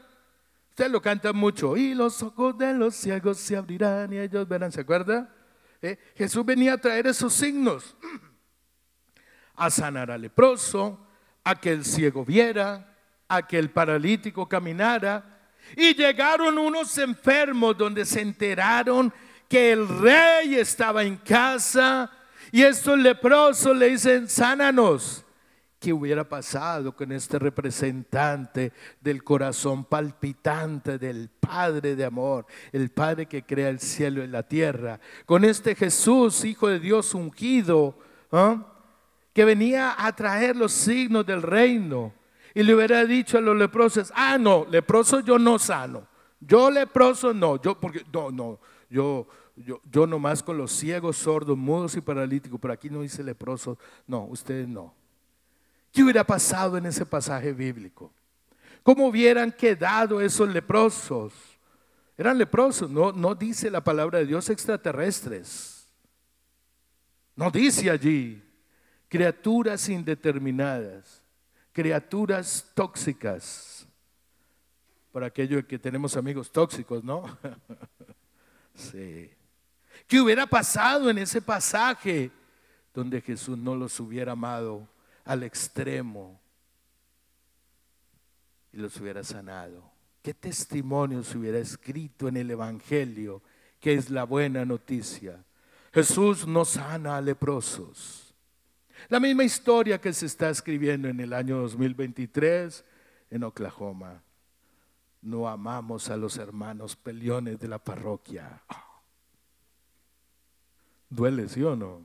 [0.70, 1.76] Usted lo canta mucho.
[1.76, 4.72] Y los ojos de los ciegos se abrirán y ellos verán.
[4.72, 5.34] ¿Se acuerda?
[5.82, 5.98] ¿Eh?
[6.15, 7.96] Jesús venía a traer esos signos.
[9.60, 11.00] A sanar al leproso,
[11.43, 12.96] a que el ciego viera,
[13.28, 15.40] a que el paralítico caminara.
[15.76, 19.13] Y llegaron unos enfermos donde se enteraron
[19.50, 22.12] que el rey estaba en casa
[22.52, 25.24] y estos leprosos le dicen, sánanos.
[25.80, 33.28] ¿Qué hubiera pasado con este representante del corazón palpitante del Padre de amor, el Padre
[33.28, 35.00] que crea el cielo y la tierra?
[35.28, 38.00] Con este Jesús, Hijo de Dios ungido,
[38.32, 38.74] ¿ah?
[39.34, 42.12] que venía a traer los signos del reino.
[42.58, 46.08] Y le hubiera dicho a los leprosos, ah, no, leproso yo no sano.
[46.39, 51.56] Yo leproso no, yo, porque, no, no, yo, yo, yo nomás con los ciegos, sordos,
[51.56, 54.91] mudos y paralíticos, pero aquí no dice leprosos, no, ustedes no.
[55.93, 58.12] ¿Qué hubiera pasado en ese pasaje bíblico?
[58.82, 61.34] ¿Cómo hubieran quedado esos leprosos?
[62.17, 65.88] Eran leprosos, no, no dice la palabra de Dios extraterrestres.
[67.36, 68.41] No dice allí
[69.10, 71.22] criaturas indeterminadas,
[71.78, 73.88] criaturas tóxicas.
[75.12, 77.38] Por aquello que tenemos amigos tóxicos, ¿no?
[78.74, 79.30] sí.
[80.08, 82.32] ¿Qué hubiera pasado en ese pasaje
[82.96, 84.88] donde Jesús no los hubiera amado
[85.24, 86.42] al extremo
[88.74, 89.84] y los hubiera sanado?
[90.24, 93.44] ¿Qué testimonio se hubiera escrito en el Evangelio,
[93.80, 95.46] que es la buena noticia?
[95.94, 98.27] Jesús no sana a leprosos.
[99.10, 102.84] La misma historia que se está escribiendo en el año 2023
[103.32, 104.22] en Oklahoma.
[105.22, 108.62] No amamos a los hermanos peliones de la parroquia.
[111.10, 112.02] Duele, ¿sí o no?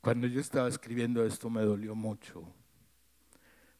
[0.00, 2.44] Cuando yo estaba escribiendo esto me dolió mucho,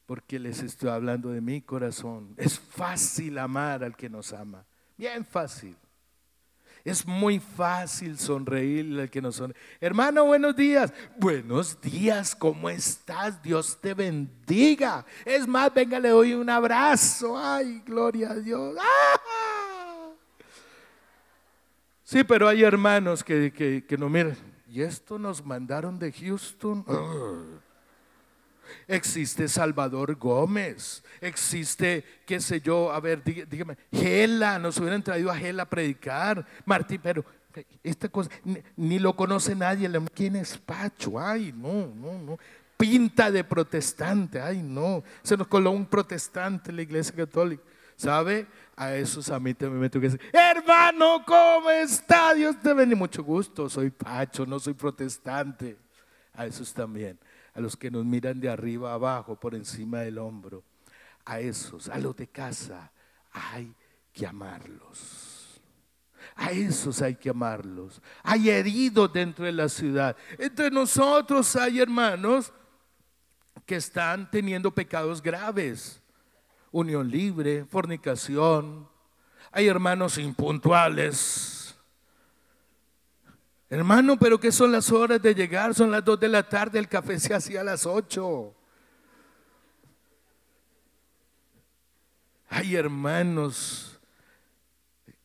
[0.05, 2.33] porque les estoy hablando de mi corazón.
[2.37, 4.65] Es fácil amar al que nos ama,
[4.97, 5.75] bien fácil.
[6.87, 9.57] Es muy fácil sonreír al que nos sonríe.
[9.81, 10.93] Hermano, buenos días.
[11.17, 13.43] Buenos días, ¿cómo estás?
[13.43, 15.05] Dios te bendiga.
[15.25, 17.37] Es más, venga, le doy un abrazo.
[17.37, 18.77] Ay, gloria a Dios.
[18.79, 20.11] ¡Ah!
[22.05, 23.51] Sí, pero hay hermanos que,
[23.85, 24.37] que, no miren.
[24.69, 26.85] ¿Y esto nos mandaron de Houston?
[28.87, 35.37] Existe Salvador Gómez, existe, qué sé yo, a ver, dígame, Gela, nos hubieran traído a
[35.37, 36.45] Gela a predicar.
[36.65, 37.25] Martín, pero
[37.83, 38.29] esta cosa,
[38.75, 39.89] ni, lo conoce nadie.
[40.13, 41.19] ¿Quién es Pacho?
[41.19, 42.37] Ay, no, no, no.
[42.77, 45.03] Pinta de protestante, ay, no.
[45.23, 47.63] Se nos coló un protestante en la iglesia católica.
[47.95, 48.45] ¿Sabe?
[48.75, 52.35] A esos a mí también me tengo que decir, hermano, ¿cómo está?
[52.35, 52.99] Dios te bendiga.
[52.99, 55.77] Mucho gusto, soy Pacho, no soy protestante.
[56.33, 57.17] A esos también,
[57.57, 60.63] a los que nos miran de arriba abajo, por encima del hombro.
[61.25, 62.91] A esos, a los de casa,
[63.31, 63.73] hay
[64.13, 65.59] que amarlos.
[66.35, 67.99] A esos hay que amarlos.
[68.21, 70.15] Hay heridos dentro de la ciudad.
[70.37, 72.53] Entre nosotros hay hermanos
[73.65, 76.01] que están teniendo pecados graves
[76.71, 78.87] unión libre, fornicación.
[79.51, 81.56] Hay hermanos impuntuales.
[83.69, 85.75] Hermano, pero ¿qué son las horas de llegar?
[85.75, 88.53] Son las dos de la tarde, el café se hacía a las ocho.
[92.49, 93.99] Hay hermanos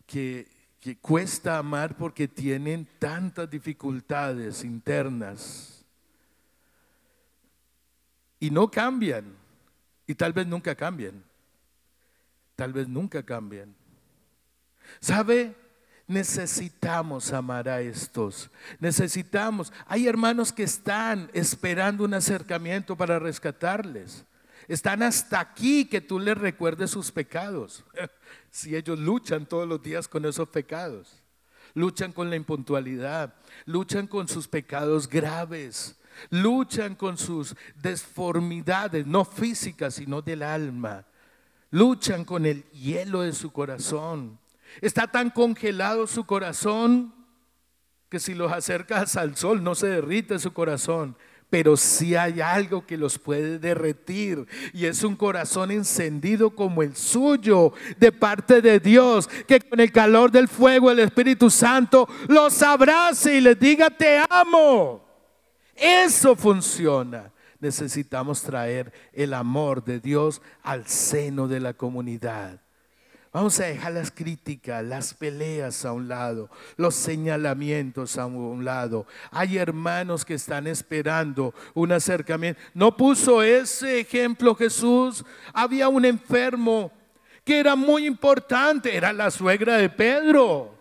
[0.06, 0.48] que,
[0.80, 5.84] que cuesta amar porque tienen tantas dificultades internas
[8.40, 9.36] y no cambian
[10.06, 11.22] y tal vez nunca cambien
[12.62, 13.74] tal vez nunca cambien.
[15.00, 15.54] ¿Sabe?
[16.06, 18.50] Necesitamos amar a estos.
[18.80, 19.72] Necesitamos.
[19.86, 24.24] Hay hermanos que están esperando un acercamiento para rescatarles.
[24.68, 27.84] Están hasta aquí que tú les recuerdes sus pecados.
[28.54, 31.22] Si ellos luchan todos los días con esos pecados.
[31.72, 33.34] Luchan con la impuntualidad.
[33.64, 35.98] Luchan con sus pecados graves.
[36.28, 41.06] Luchan con sus desformidades, no físicas, sino del alma
[41.72, 44.38] luchan con el hielo de su corazón.
[44.80, 47.14] Está tan congelado su corazón
[48.08, 51.16] que si los acercas al sol no se derrite su corazón,
[51.52, 56.96] pero sí hay algo que los puede derretir y es un corazón encendido como el
[56.96, 62.62] suyo de parte de Dios, que con el calor del fuego el Espíritu Santo los
[62.62, 65.04] abrace y les diga te amo.
[65.74, 67.30] Eso funciona.
[67.60, 72.61] Necesitamos traer el amor de Dios al seno de la comunidad.
[73.32, 79.06] Vamos a dejar las críticas, las peleas a un lado, los señalamientos a un lado.
[79.30, 82.60] Hay hermanos que están esperando un acercamiento.
[82.74, 85.24] No puso ese ejemplo Jesús.
[85.54, 86.92] Había un enfermo
[87.42, 90.78] que era muy importante, era la suegra de Pedro.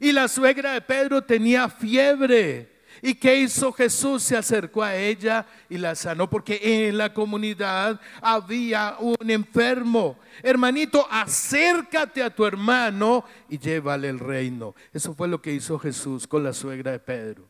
[0.00, 2.73] Y la suegra de Pedro tenía fiebre.
[3.06, 4.22] ¿Y qué hizo Jesús?
[4.22, 10.18] Se acercó a ella y la sanó porque en la comunidad había un enfermo.
[10.42, 14.74] Hermanito, acércate a tu hermano y llévale el reino.
[14.90, 17.46] Eso fue lo que hizo Jesús con la suegra de Pedro.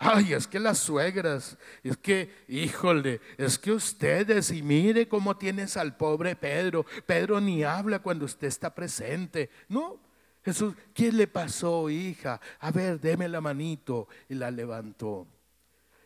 [0.00, 5.76] Ay, es que las suegras, es que, híjole, es que ustedes, y mire cómo tienes
[5.76, 6.84] al pobre Pedro.
[7.06, 9.48] Pedro ni habla cuando usted está presente.
[9.68, 10.00] No,
[10.46, 12.40] Jesús, ¿qué le pasó, hija?
[12.60, 14.06] A ver, deme la manito.
[14.28, 15.26] Y la levantó.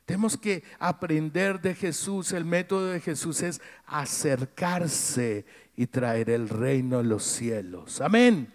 [0.07, 2.33] Tenemos que aprender de Jesús.
[2.33, 5.45] El método de Jesús es acercarse
[5.77, 8.01] y traer el reino a los cielos.
[8.01, 8.51] Amén.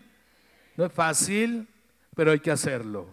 [0.76, 1.68] No es fácil,
[2.16, 3.06] pero hay que hacerlo.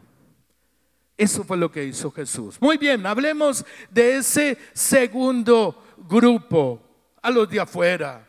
[1.18, 2.56] Eso fue lo que hizo Jesús.
[2.58, 6.80] Muy bien, hablemos de ese segundo grupo,
[7.20, 8.26] a los de afuera.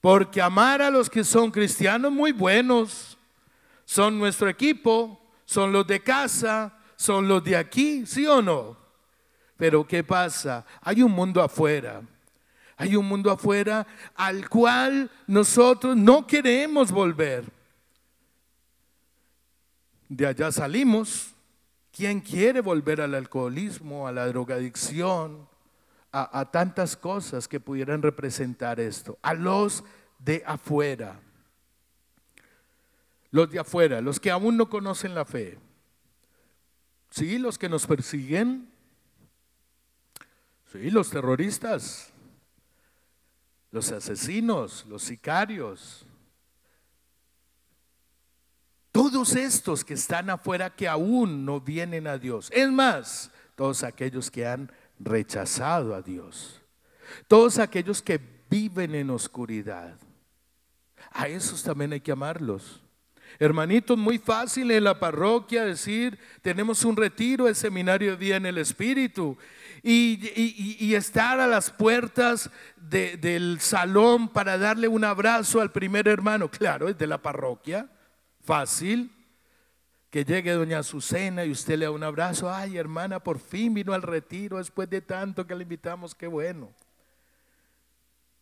[0.00, 3.15] Porque amar a los que son cristianos muy buenos,
[3.86, 8.76] son nuestro equipo, son los de casa, son los de aquí, ¿sí o no?
[9.56, 10.66] Pero ¿qué pasa?
[10.82, 12.02] Hay un mundo afuera.
[12.76, 17.44] Hay un mundo afuera al cual nosotros no queremos volver.
[20.08, 21.32] De allá salimos.
[21.92, 25.48] ¿Quién quiere volver al alcoholismo, a la drogadicción,
[26.12, 29.18] a, a tantas cosas que pudieran representar esto?
[29.22, 29.82] A los
[30.18, 31.18] de afuera
[33.30, 35.58] los de afuera, los que aún no conocen la fe.
[37.10, 38.68] Sí, los que nos persiguen.
[40.72, 42.12] Sí, los terroristas,
[43.70, 46.04] los asesinos, los sicarios.
[48.92, 52.50] Todos estos que están afuera que aún no vienen a Dios.
[52.52, 56.62] Es más, todos aquellos que han rechazado a Dios.
[57.28, 59.98] Todos aquellos que viven en oscuridad.
[61.10, 62.82] A esos también hay que amarlos.
[63.38, 68.46] Hermanitos, muy fácil en la parroquia decir, tenemos un retiro, el seminario de día en
[68.46, 69.36] el Espíritu,
[69.82, 76.50] y, estar a las puertas del salón para darle un abrazo al primer hermano.
[76.50, 77.88] Claro, es de la parroquia,
[78.42, 79.12] fácil.
[80.10, 82.50] Que llegue doña Azucena y usted le da un abrazo.
[82.50, 86.70] Ay, hermana, por fin vino al retiro después de tanto que le invitamos, qué bueno.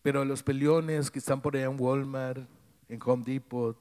[0.03, 2.47] Pero los peleones que están por allá en Walmart,
[2.89, 3.77] en Home Depot,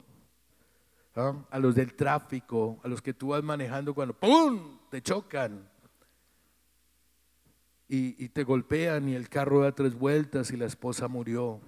[1.16, 1.34] ¿ah?
[1.50, 4.78] a los del tráfico, a los que tú vas manejando cuando ¡pum!
[4.90, 5.68] te chocan
[7.88, 11.60] y, te golpean y el carro da tres vueltas y la esposa murió.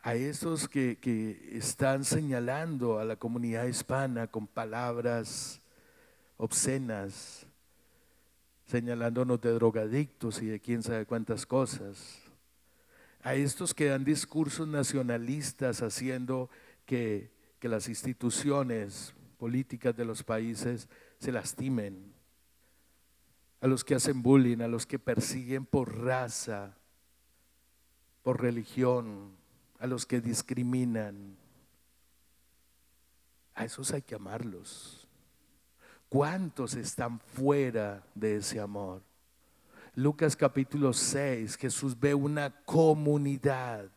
[0.00, 5.60] A esos que, que están señalando a la comunidad hispana con palabras
[6.36, 7.46] obscenas,
[8.66, 12.25] señalándonos de drogadictos y de quién sabe cuántas cosas
[13.26, 16.48] a estos que dan discursos nacionalistas haciendo
[16.84, 22.14] que, las instituciones políticas de los países se lastimen,
[23.60, 26.76] a los que hacen bullying, a los que persiguen por raza,
[28.22, 29.32] por religión,
[29.80, 31.36] a los que discriminan.
[33.56, 35.08] A esos hay que amarlos.
[36.08, 39.02] ¿Cuántos están fuera de ese amor?
[39.96, 43.90] Lucas capítulo 6, Jesús ve una comunidad,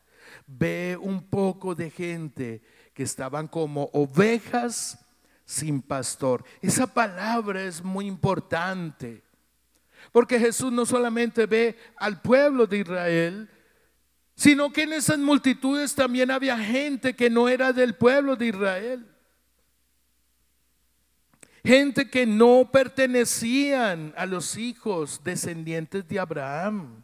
[0.48, 2.62] ve un poco de gente
[2.94, 4.98] que estaban como ovejas
[5.44, 6.46] sin pastor.
[6.62, 9.22] Esa palabra es muy importante,
[10.14, 13.50] porque Jesús no solamente ve al pueblo de Israel,
[14.36, 19.06] sino que en esas multitudes también había gente que no era del pueblo de Israel.
[21.64, 27.04] Gente que no pertenecían a los hijos descendientes de Abraham,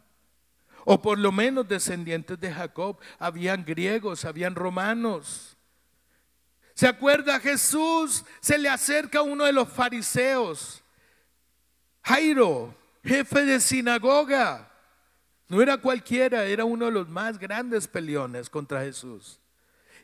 [0.84, 2.98] o por lo menos descendientes de Jacob.
[3.18, 5.56] Habían griegos, habían romanos.
[6.74, 8.24] ¿Se acuerda Jesús?
[8.40, 10.82] Se le acerca uno de los fariseos,
[12.02, 14.70] Jairo, jefe de sinagoga.
[15.48, 19.40] No era cualquiera, era uno de los más grandes peleones contra Jesús.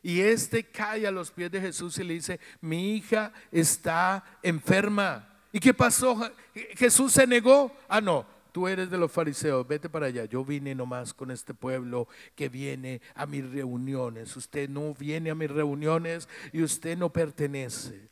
[0.02, 5.28] Y este cae a los pies de Jesús y le dice, mi hija está enferma.
[5.52, 6.30] ¿Y qué pasó?
[6.74, 7.70] Jesús se negó.
[7.88, 10.24] Ah, no, tú eres de los fariseos, vete para allá.
[10.24, 14.36] Yo vine nomás con este pueblo que viene a mis reuniones.
[14.36, 18.10] Usted no viene a mis reuniones y usted no pertenece.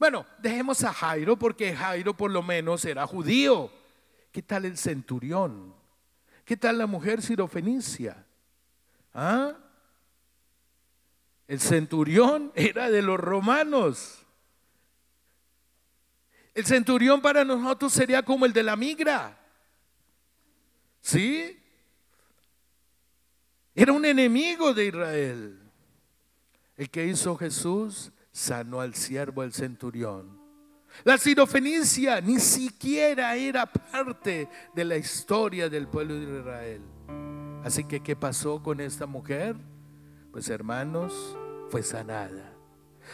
[0.00, 3.70] Bueno, dejemos a Jairo porque Jairo por lo menos era judío.
[4.32, 5.74] ¿Qué tal el centurión?
[6.44, 8.24] ¿Qué tal la mujer sirofenicia?
[9.12, 9.54] ¿Ah?
[11.50, 14.24] El centurión era de los romanos.
[16.54, 19.36] El centurión para nosotros sería como el de la migra.
[21.00, 21.60] ¿Sí?
[23.74, 25.60] Era un enemigo de Israel.
[26.76, 30.38] El que hizo Jesús sanó al siervo del centurión.
[31.02, 36.82] La sirofenicia ni siquiera era parte de la historia del pueblo de Israel.
[37.64, 39.56] Así que, ¿qué pasó con esta mujer?
[40.32, 41.36] Pues hermanos,
[41.70, 42.52] fue sanada.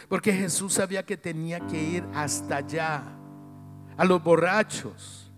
[0.09, 3.03] Porque Jesús sabía que tenía que ir hasta allá,
[3.97, 5.31] a los borrachos,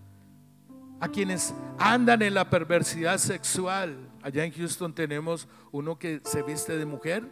[0.99, 4.09] a quienes andan en la perversidad sexual.
[4.21, 7.23] Allá en Houston tenemos uno que se viste de mujer.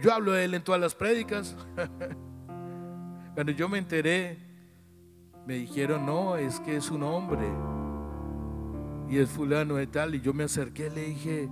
[0.00, 1.56] Yo hablo de él en todas las prédicas.
[3.34, 4.38] Cuando yo me enteré,
[5.46, 7.46] me dijeron, no, es que es un hombre.
[9.08, 10.14] Y es fulano de tal.
[10.14, 11.50] Y yo me acerqué, le dije,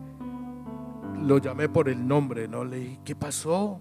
[1.21, 2.65] lo llamé por el nombre, ¿no?
[2.65, 3.81] Le dije, ¿qué pasó?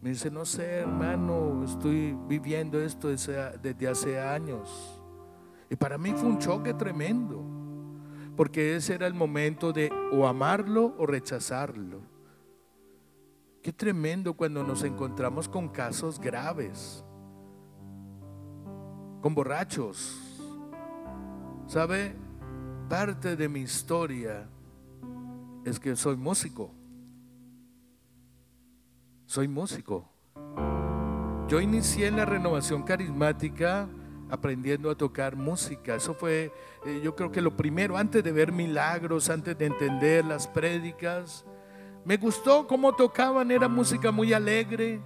[0.00, 5.00] Me dice, no sé, hermano, estoy viviendo esto desde, hace años.
[5.70, 7.42] Y para mí fue un choque tremendo,
[8.36, 12.00] porque ese era el momento de o amarlo o rechazarlo.
[13.62, 17.04] Qué tremendo cuando nos encontramos con casos graves
[19.26, 20.16] con borrachos.
[21.66, 22.14] ¿Sabe?
[22.88, 24.48] Parte de mi historia
[25.66, 26.70] es que soy músico.
[29.26, 30.08] Soy músico.
[31.48, 33.88] Yo inicié en la renovación carismática
[34.30, 35.96] aprendiendo a tocar música.
[35.96, 36.52] Eso fue,
[36.84, 41.44] eh, yo creo que lo primero, antes de ver milagros, antes de entender las prédicas.
[42.04, 45.00] Me gustó cómo tocaban, era música muy alegre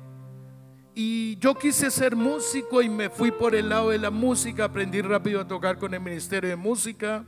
[0.94, 5.00] y yo quise ser músico y me fui por el lado de la música, aprendí
[5.00, 7.24] rápido a tocar con el Ministerio de Música.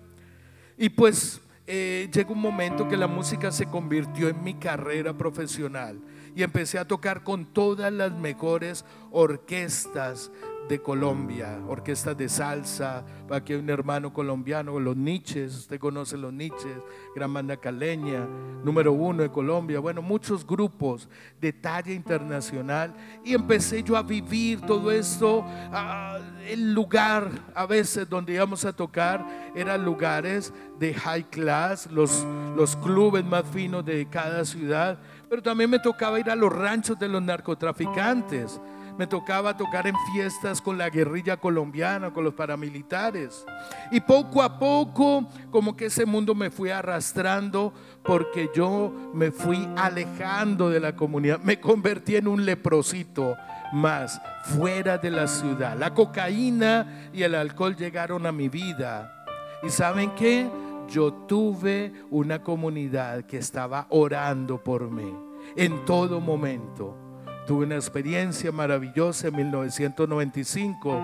[0.77, 6.01] Y pues eh, llegó un momento que la música se convirtió en mi carrera profesional
[6.35, 10.31] y empecé a tocar con todas las mejores orquestas
[10.69, 16.33] de Colombia, orquestas de salsa, aquí hay un hermano colombiano, los Niches, usted conoce los
[16.33, 16.79] Niches,
[17.15, 18.27] gran banda caleña,
[18.65, 21.09] número uno de Colombia, bueno, muchos grupos
[21.41, 22.95] de talla internacional.
[23.25, 25.45] Y empecé yo a vivir todo esto,
[26.49, 32.25] el lugar a veces donde íbamos a tocar eran lugares de high class, los,
[32.57, 34.99] los clubes más finos de cada ciudad,
[35.33, 38.61] pero también me tocaba ir a los ranchos de los narcotraficantes
[38.99, 43.47] me tocaba tocar en fiestas con la guerrilla colombiana, con los paramilitares.
[43.91, 47.73] Y poco a poco, como que ese mundo me fue arrastrando
[48.03, 51.41] porque yo me fui alejando de la comunidad.
[51.41, 53.35] Me convertí en un leprosito
[53.73, 54.21] más
[54.59, 55.75] fuera de la ciudad.
[55.79, 59.25] La cocaína y el alcohol llegaron a mi vida.
[59.63, 60.51] ¿Y saben qué?
[60.93, 65.17] Yo tuve una comunidad que estaba orando por mí
[65.57, 66.95] en todo momento.
[67.47, 71.01] Tuve una experiencia maravillosa en 1995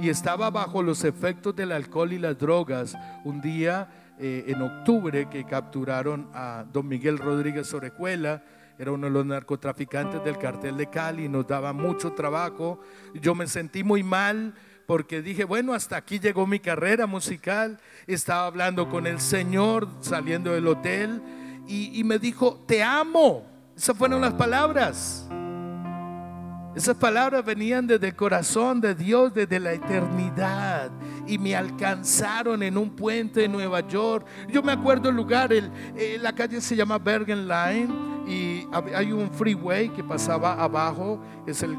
[0.00, 3.88] y estaba bajo los efectos del alcohol y las drogas un día
[4.20, 8.44] eh, en octubre que capturaron a don Miguel Rodríguez Orejuela,
[8.78, 12.80] era uno de los narcotraficantes del cartel de Cali, nos daba mucho trabajo.
[13.14, 14.54] Yo me sentí muy mal
[14.86, 17.78] porque dije, bueno, hasta aquí llegó mi carrera musical.
[18.06, 21.22] Estaba hablando con el Señor saliendo del hotel
[21.66, 23.46] y, me dijo, te amo.
[23.76, 25.28] Esas fueron las palabras.
[26.76, 30.90] Esas palabras venían desde el corazón de Dios, desde la eternidad.
[31.26, 34.26] Y me alcanzaron en un puente en Nueva York.
[34.48, 37.88] Yo me acuerdo el lugar, eh, la calle se llama Bergen Line
[38.26, 41.76] y hay un freeway que pasaba abajo, es el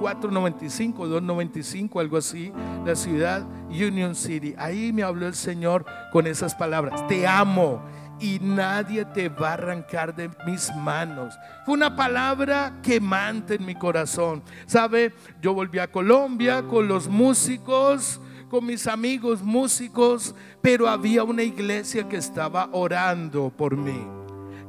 [0.00, 2.52] 495, 295, algo así,
[2.86, 4.54] la ciudad Union City.
[4.58, 7.06] Ahí me habló el Señor con esas palabras.
[7.06, 7.82] Te amo
[8.18, 11.38] y nadie te va a arrancar de mis manos.
[11.66, 14.42] Fue una palabra quemante en mi corazón.
[14.66, 15.12] ¿Sabe?
[15.42, 22.08] Yo volví a Colombia con los músicos, con mis amigos músicos, pero había una iglesia
[22.08, 24.19] que estaba orando por mí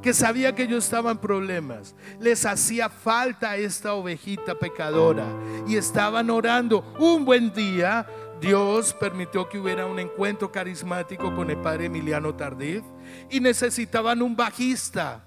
[0.02, 1.94] que sabía que yo estaba en problemas.
[2.20, 5.26] Les hacía falta esta ovejita pecadora
[5.66, 6.84] y estaban orando.
[6.98, 8.06] Un buen día
[8.40, 12.82] Dios permitió que hubiera un encuentro carismático con el padre Emiliano Tardif
[13.30, 15.24] y necesitaban un bajista.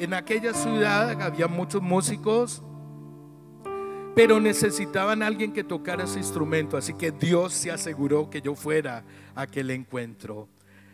[0.00, 2.62] En aquella ciudad había muchos músicos,
[4.16, 9.04] pero necesitaban alguien que tocara ese instrumento, así que Dios se aseguró que yo fuera
[9.36, 10.48] a aquel encuentro.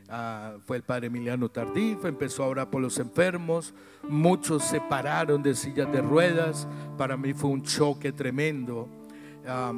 [0.09, 3.74] Ah, fue el padre Emiliano Tardif, empezó a orar por los enfermos,
[4.09, 8.88] muchos se pararon de sillas de ruedas, para mí fue un choque tremendo.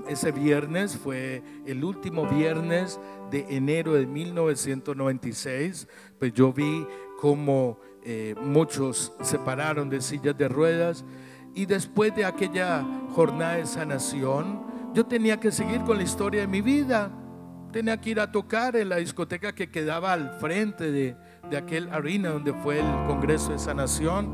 [0.08, 2.98] Ese viernes fue el último viernes
[3.30, 6.86] de enero de 1996, pues yo vi
[7.20, 11.04] como eh, muchos se pararon de sillas de ruedas
[11.54, 12.82] y después de aquella
[13.14, 14.62] jornada de sanación,
[14.94, 17.10] yo tenía que seguir con la historia de mi vida.
[17.72, 21.16] Tenía que ir a tocar en la discoteca que quedaba al frente de,
[21.50, 24.28] de aquel arena donde fue el Congreso de Sanación.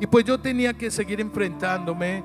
[0.00, 2.24] Y pues yo tenía que seguir enfrentándome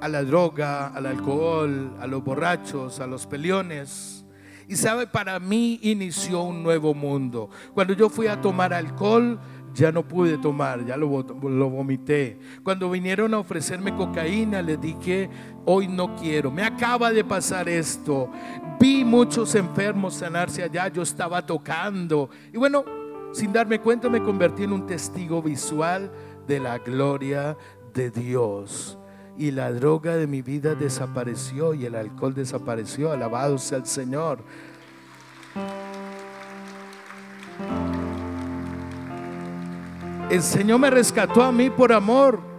[0.00, 4.24] a la droga, al alcohol, a los borrachos, a los peleones.
[4.68, 7.50] Y sabe, para mí inició un nuevo mundo.
[7.72, 9.38] Cuando yo fui a tomar alcohol,
[9.72, 12.38] ya no pude tomar, ya lo, lo, vomité.
[12.64, 15.28] Cuando vinieron a ofrecerme cocaína, les dije,
[15.66, 18.30] hoy no quiero, me acaba de pasar esto.
[18.80, 22.30] Vi muchos enfermos sanarse allá, yo estaba tocando.
[22.52, 22.84] Y bueno,
[23.32, 26.10] sin darme cuenta me convertí en un testigo visual
[26.46, 27.56] de la gloria
[27.92, 28.96] de Dios.
[29.36, 33.12] Y la droga de mi vida desapareció y el alcohol desapareció.
[33.12, 34.38] Alabado sea el Señor.
[40.30, 42.55] El Señor me rescató a mí por amor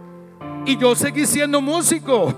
[0.68, 2.34] y yo seguí siendo músico.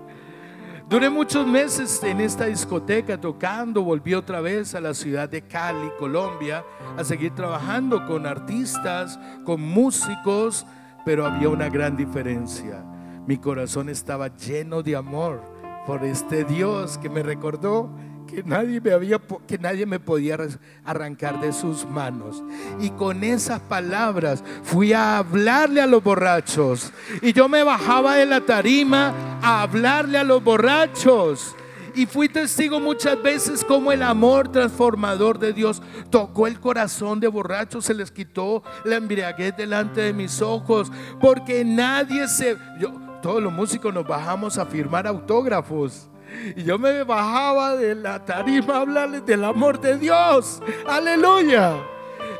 [0.88, 5.90] Duré muchos meses en esta discoteca tocando, volví otra vez a la ciudad de Cali,
[5.98, 6.64] Colombia,
[6.96, 10.64] a seguir trabajando con artistas, con músicos,
[11.04, 12.84] pero había una gran diferencia.
[13.26, 15.42] Mi corazón estaba lleno de amor
[15.86, 17.90] por este Dios que me recordó
[18.30, 20.38] que nadie me había que nadie me podía
[20.84, 22.42] arrancar de sus manos.
[22.80, 26.92] Y con esas palabras fui a hablarle a los borrachos.
[27.22, 31.56] Y yo me bajaba de la tarima a hablarle a los borrachos.
[31.94, 37.28] Y fui testigo muchas veces como el amor transformador de Dios tocó el corazón de
[37.28, 42.56] borrachos, se les quitó la embriaguez delante de mis ojos, porque nadie se...
[42.78, 46.09] Yo, todos los músicos nos bajamos a firmar autógrafos.
[46.56, 50.62] Y yo me bajaba de la tarima a hablarles del amor de Dios.
[50.86, 51.76] Aleluya.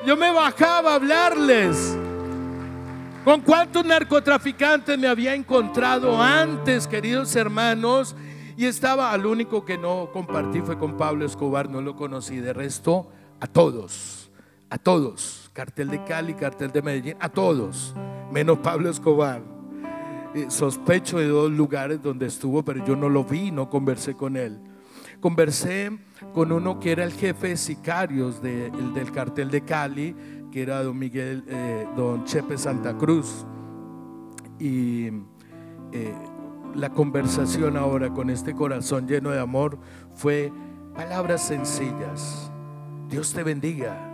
[0.07, 1.97] Yo me bajaba a hablarles.
[3.25, 8.17] ¿Con cuántos narcotraficantes me había encontrado antes, queridos hermanos?
[8.57, 12.39] Y estaba, al único que no compartí fue con Pablo Escobar, no lo conocí.
[12.39, 14.31] De resto, a todos,
[14.71, 15.51] a todos.
[15.53, 17.95] Cartel de Cali, cartel de Medellín, a todos,
[18.31, 19.60] menos Pablo Escobar.
[20.33, 24.37] Eh, sospecho de dos lugares donde estuvo, pero yo no lo vi, no conversé con
[24.37, 24.61] él.
[25.21, 25.91] Conversé
[26.33, 30.15] con uno que era el jefe de sicarios del cartel de Cali,
[30.53, 33.45] que era don Miguel, eh, don Chepe Santa Cruz.
[34.59, 35.09] Y
[35.93, 36.15] eh,
[36.77, 39.79] la conversación ahora con este corazón lleno de amor
[40.15, 40.53] fue
[40.95, 42.53] palabras sencillas.
[43.09, 44.07] Dios te bendiga.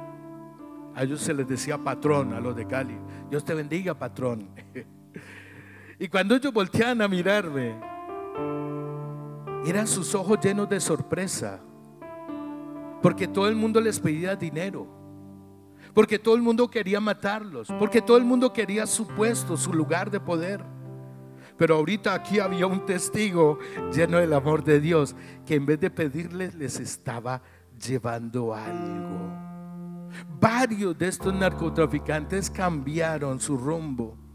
[0.94, 2.96] A ellos se les decía patrón, a los de Cali.
[3.28, 4.48] Dios te bendiga, patrón.
[5.98, 7.74] Y cuando ellos volteaban a mirarme,
[9.66, 11.60] eran sus ojos llenos de sorpresa.
[13.02, 14.86] Porque todo el mundo les pedía dinero.
[15.94, 17.68] Porque todo el mundo quería matarlos.
[17.78, 20.62] Porque todo el mundo quería su puesto, su lugar de poder.
[21.56, 23.58] Pero ahorita aquí había un testigo
[23.94, 25.16] lleno del amor de Dios
[25.46, 27.40] que en vez de pedirles les estaba
[27.82, 29.32] llevando algo.
[30.38, 34.25] Varios de estos narcotraficantes cambiaron su rumbo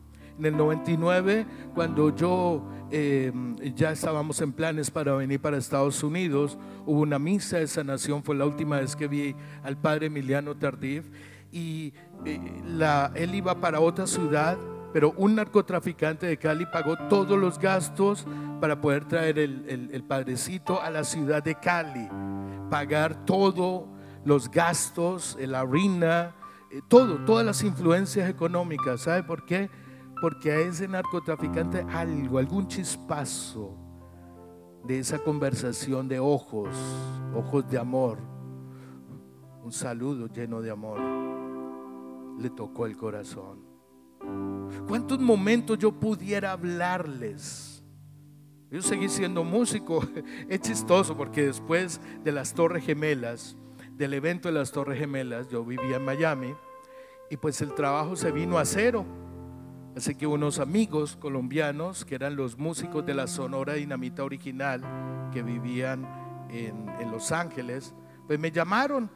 [0.42, 3.32] en el 99, cuando yo eh,
[3.76, 8.36] ya estábamos en planes para venir para Estados Unidos, hubo una misa de sanación, fue
[8.36, 11.06] la última vez que vi al padre Emiliano Tardif,
[11.52, 11.94] y
[12.26, 14.58] eh, él iba para otra ciudad,
[14.92, 18.26] pero un narcotraficante de Cali pagó todos los gastos
[18.60, 22.10] para poder traer el, el padrecito a la ciudad de Cali,
[22.72, 23.84] pagar todos
[24.26, 26.34] los gastos, la harina,
[26.72, 29.02] eh, todo, todas las influencias económicas.
[29.02, 29.70] ¿Sabe por qué?
[30.22, 33.76] Porque a ese narcotraficante algo, algún chispazo
[34.86, 36.70] de esa conversación de ojos,
[37.36, 38.20] ojos de amor,
[39.64, 41.00] un saludo lleno de amor,
[42.40, 43.66] le tocó el corazón.
[44.88, 47.84] ¿Cuántos momentos yo pudiera hablarles?
[48.70, 50.02] Yo seguí siendo músico.
[50.50, 53.58] Es chistoso porque después de las Torres Gemelas,
[53.92, 56.56] del evento de las Torres Gemelas, yo vivía en Miami
[57.30, 59.06] y pues el trabajo se vino a cero.
[59.96, 64.82] Así que unos amigos colombianos, que eran los músicos de la Sonora Dinamita original,
[65.34, 66.08] que vivían
[66.50, 67.94] en, Los Ángeles,
[68.26, 69.10] pues me llamaron.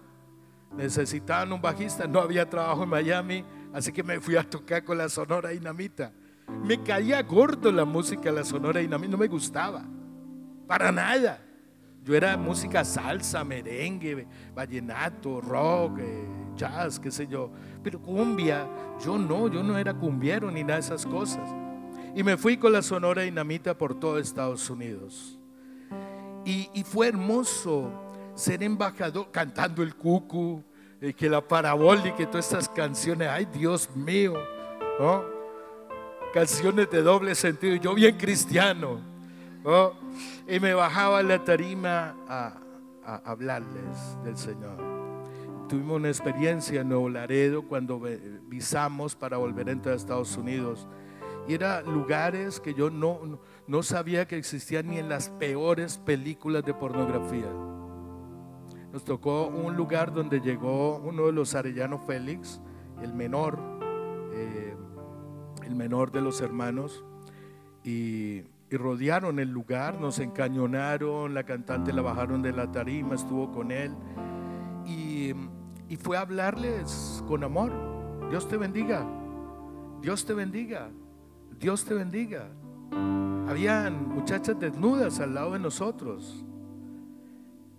[0.75, 4.97] Necesitaban un bajista, no había trabajo en Miami, así que me fui a tocar con
[4.97, 6.11] la Sonora Dinamita.
[6.63, 9.83] me caía gordo la música, la sonora y a mí no me gustaba.
[10.67, 11.41] Para nada.
[12.03, 17.49] Yo era música salsa, merengue, vallenato, rock, eh, jazz, qué sé yo.
[17.85, 18.67] Pero cumbia,
[19.05, 21.47] yo no, yo no era cumbiero ni nada de esas cosas.
[22.15, 25.37] Y me fui con la Sonora Dinamita por todo Estados Unidos.
[26.43, 27.91] Y, fue hermoso
[28.33, 30.63] ser embajador cantando el cucu,
[30.99, 34.33] y que la parabólica y todas estas canciones, ay Dios mío,
[36.33, 38.99] canciones de doble sentido, yo bien cristiano,
[40.47, 42.57] y me bajaba a la tarima a,
[43.25, 44.94] hablarles del Señor.
[45.67, 47.99] Tuvimos una experiencia en Nuevo Laredo cuando
[48.47, 50.87] visamos para volver a entrar a Estados Unidos.
[51.47, 56.63] Y eran lugares que yo no, no sabía que existían ni en las peores películas
[56.65, 57.49] de pornografía.
[58.95, 62.61] Nos tocó un lugar donde llegó uno de los Arellano Félix,
[63.01, 63.59] el menor,
[64.33, 64.73] eh,
[65.65, 67.03] el menor de los hermanos,
[67.83, 73.71] y, rodearon el lugar, nos encañonaron, la cantante la bajaron de la tarima, estuvo con
[73.71, 73.93] él,
[74.85, 75.33] y,
[75.89, 77.71] y fue a hablarles con amor.
[78.29, 79.05] Dios te bendiga,
[80.01, 80.89] Dios te bendiga,
[81.59, 82.47] Dios te bendiga.
[83.47, 86.43] Habían muchachas desnudas al lado de nosotros.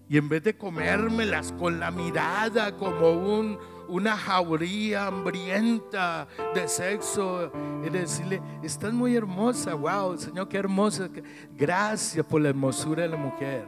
[0.09, 7.51] Y en vez de comérmelas con la mirada como un, una jauría hambrienta de sexo,
[7.85, 11.09] y decirle, estás muy hermosa, wow, Señor, qué hermosa.
[11.57, 13.67] Gracias por la hermosura de la mujer.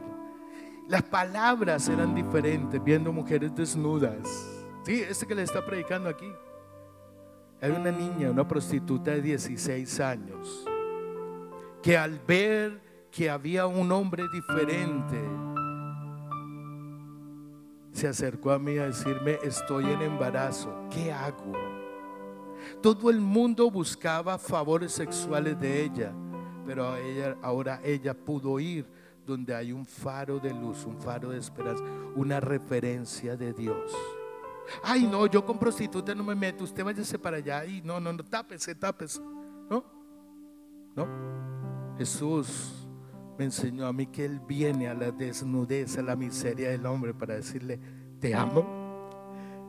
[0.89, 4.27] Las palabras eran diferentes viendo mujeres desnudas.
[4.83, 6.33] Sí, este que le está predicando aquí.
[7.61, 10.65] Hay una niña, una prostituta de 16 años,
[11.83, 12.81] que al ver
[13.11, 15.21] que había un hombre diferente,
[17.91, 21.53] se acercó a mí a decirme, estoy en embarazo, ¿qué hago?
[22.81, 26.11] Todo el mundo buscaba favores sexuales de ella,
[26.65, 26.95] pero
[27.43, 28.87] ahora ella pudo ir
[29.29, 31.83] donde hay un faro de luz, un faro de esperanza,
[32.15, 33.93] una referencia de Dios.
[34.83, 38.11] Ay, no, yo con prostituta no me meto, usted váyase para allá y no, no,
[38.11, 39.19] no, tápese, tápese.
[39.69, 39.83] ¿No?
[40.95, 41.07] ¿No?
[41.97, 42.87] Jesús
[43.37, 47.13] me enseñó a mí que Él viene a la desnudez, a la miseria del hombre
[47.13, 47.79] para decirle,
[48.19, 48.65] te amo,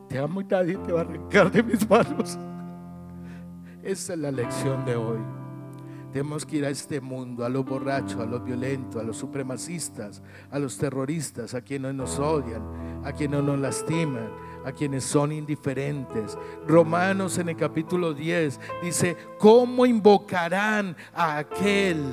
[0.09, 2.37] te amo y nadie te va a arrancar de mis manos.
[3.83, 5.40] Esa es la lección de hoy.
[6.11, 10.21] Tenemos que ir a este mundo, a los borrachos, a los violentos, a los supremacistas,
[10.49, 12.61] a los terroristas, a quienes nos odian,
[13.05, 14.29] a quienes nos lastiman,
[14.65, 16.37] a quienes son indiferentes.
[16.67, 22.03] Romanos en el capítulo 10 dice, ¿cómo invocarán a aquel?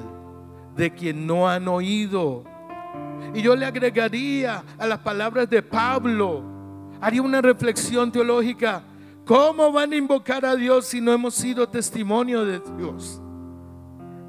[0.78, 2.44] de quien no han oído.
[3.34, 6.42] Y yo le agregaría a las palabras de Pablo,
[7.00, 8.84] haría una reflexión teológica.
[9.26, 13.20] ¿Cómo van a invocar a Dios si no hemos sido testimonio de Dios?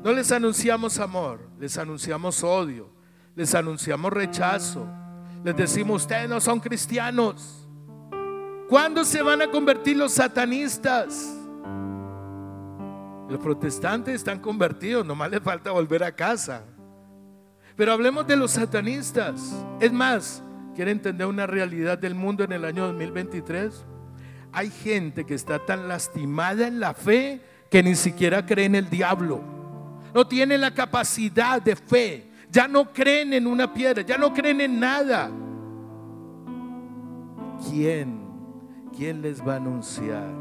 [0.04, 2.89] No les anunciamos amor, les anunciamos odio,
[3.36, 4.88] les anunciamos rechazo,
[5.43, 7.68] les decimos, ustedes no son cristianos.
[8.70, 11.36] ¿Cuándo se van a convertir los satanistas?
[13.28, 16.64] Los protestantes están convertidos, nomás les falta volver a casa.
[17.76, 19.54] Pero hablemos de los satanistas.
[19.80, 20.43] Es más,
[20.76, 23.86] ¿quiere entender una realidad del mundo en el año 2023?
[24.52, 28.89] Hay gente que está tan lastimada en la fe que ni siquiera cree en el
[28.89, 29.59] diablo.
[30.14, 32.32] No tiene la capacidad de fe.
[32.51, 35.30] Ya no creen en una piedra, ya no creen en nada.
[37.70, 38.20] ¿Quién?
[38.95, 40.34] ¿Quién les va a anunciar?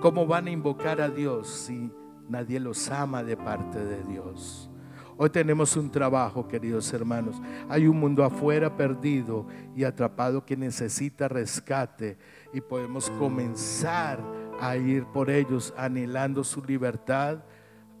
[0.00, 1.90] ¿Cómo van a invocar a Dios si
[2.30, 4.70] nadie los ama de parte de Dios.
[5.16, 7.36] Hoy tenemos un trabajo, queridos hermanos.
[7.68, 12.16] Hay un mundo afuera perdido y atrapado que necesita rescate
[12.54, 14.20] y podemos comenzar
[14.60, 17.42] a ir por ellos anhelando su libertad,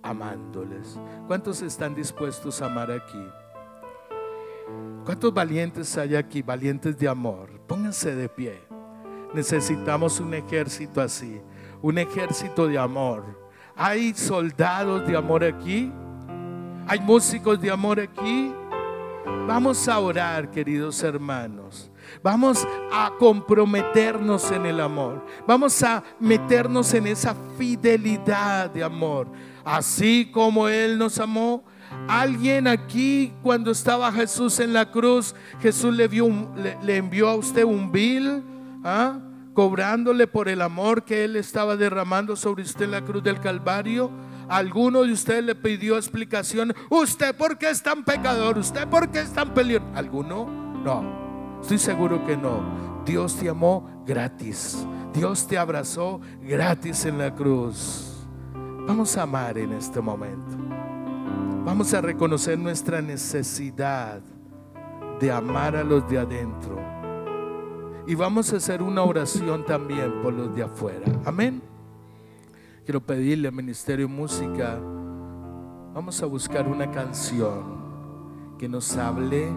[0.02, 0.98] amándoles.
[1.26, 3.24] ¿Cuántos están dispuestos a amar aquí?
[5.04, 6.42] ¿Cuántos valientes hay aquí?
[6.42, 7.60] Valientes de amor.
[7.66, 8.60] Pónganse de pie.
[9.34, 11.40] Necesitamos un ejército así,
[11.82, 13.50] un ejército de amor
[13.82, 15.90] hay soldados de amor aquí.
[16.86, 18.52] Hay músicos de amor aquí.
[19.46, 21.90] Vamos a orar, queridos hermanos.
[22.22, 25.24] Vamos a comprometernos en el amor.
[25.46, 29.28] Vamos a meternos en esa fidelidad de amor.
[29.64, 31.64] Así como Él nos amó.
[32.08, 38.42] Alguien aquí, cuando estaba Jesús en la cruz, Jesús le, envió a usted un bill.
[38.84, 39.18] ¿ah?
[39.54, 44.10] cobrándole por el amor que Él estaba derramando sobre usted en la cruz del Calvario?
[44.48, 46.74] ¿Alguno de ustedes le pidió explicación?
[46.88, 48.58] ¿Usted por qué es tan pecador?
[48.58, 49.92] ¿Usted por qué es tan peligroso?
[49.94, 50.46] ¿Alguno?
[50.82, 53.02] No, estoy seguro que no.
[53.04, 54.84] Dios te amó gratis.
[55.12, 58.09] Dios te abrazó gratis en la cruz
[58.90, 60.56] Vamos a amar en este momento.
[61.64, 64.20] Vamos a reconocer nuestra necesidad
[65.20, 66.76] de amar a los de adentro.
[68.08, 71.06] Y vamos a hacer una oración también por los de afuera.
[71.24, 71.62] Amén.
[72.84, 74.80] Quiero pedirle al Ministerio de Música,
[75.94, 79.52] vamos a buscar una canción que nos hable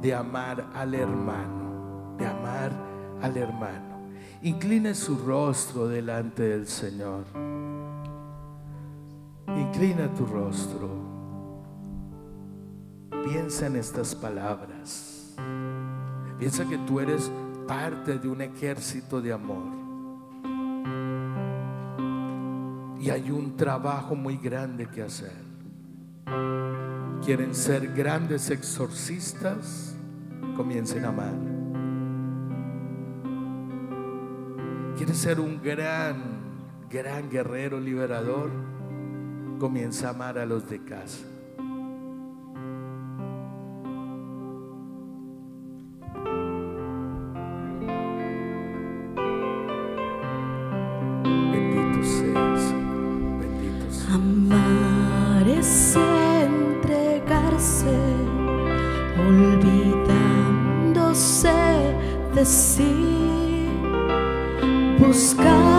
[0.00, 2.70] de amar al hermano, de amar
[3.22, 4.08] al hermano.
[4.40, 7.24] Incline su rostro delante del Señor.
[9.48, 10.88] Inclina tu rostro.
[13.24, 15.34] Piensa en estas palabras.
[16.38, 17.30] Piensa que tú eres
[17.66, 19.82] parte de un ejército de amor.
[23.00, 25.52] Y hay un trabajo muy grande que hacer.
[27.24, 29.96] Quieren ser grandes exorcistas,
[30.56, 31.34] comiencen a amar.
[34.96, 36.16] Quieren ser un gran,
[36.90, 38.50] gran guerrero liberador,
[39.62, 41.24] comienza a amar a los de casa.
[51.22, 52.74] Bendito seas,
[53.38, 54.10] bendito seas.
[54.12, 55.96] Amar es
[56.42, 57.96] entregarse,
[59.16, 60.34] olvidándose
[62.34, 63.68] de sí,
[64.98, 65.71] buscando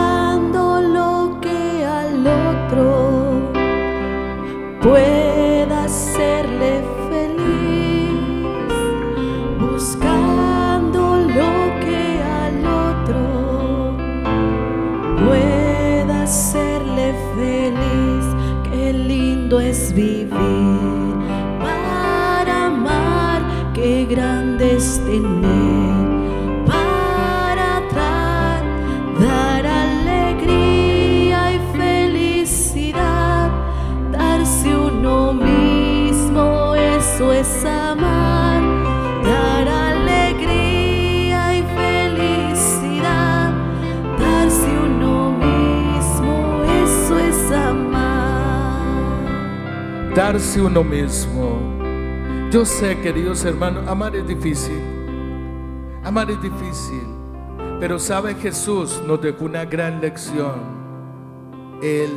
[50.33, 50.41] amar.
[50.41, 52.49] darse uno mismo.
[52.51, 54.81] Yo sé, queridos hermanos, amar es difícil.
[56.03, 57.03] Amar es difícil.
[57.79, 60.83] Pero sabe Jesús nos dejó una gran lección.
[61.81, 62.11] Él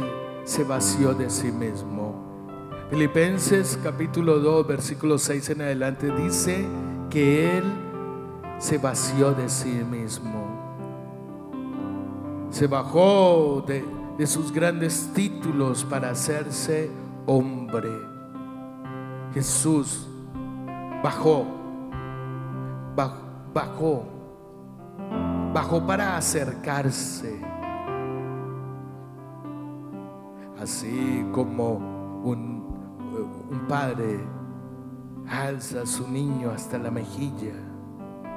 [0.44, 2.24] se vació de sí mismo.
[2.90, 6.64] Filipenses capítulo 2, versículo 6 en adelante dice
[7.10, 7.64] que Él
[8.58, 10.46] se vació de sí mismo.
[12.50, 13.84] Se bajó de,
[14.16, 16.90] de sus grandes títulos para hacerse
[17.26, 17.90] hombre.
[19.34, 20.08] Jesús
[21.02, 21.44] bajó,
[22.96, 24.04] baj- bajó,
[25.52, 27.40] bajó para acercarse.
[30.60, 31.74] Así como
[32.24, 32.64] un,
[33.50, 34.20] un padre
[35.28, 37.52] alza a su niño hasta la mejilla,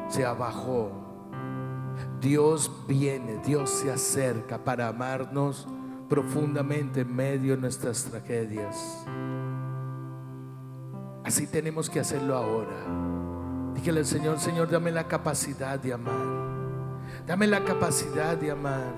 [0.10, 0.92] se abajó.
[2.20, 5.68] Dios viene, Dios se acerca para amarnos
[6.10, 9.06] profundamente en medio de nuestras tragedias.
[11.24, 13.76] Así tenemos que hacerlo ahora.
[13.76, 16.50] Dígale al Señor, Señor, dame la capacidad de amar.
[17.28, 18.94] Dame la capacidad de amar.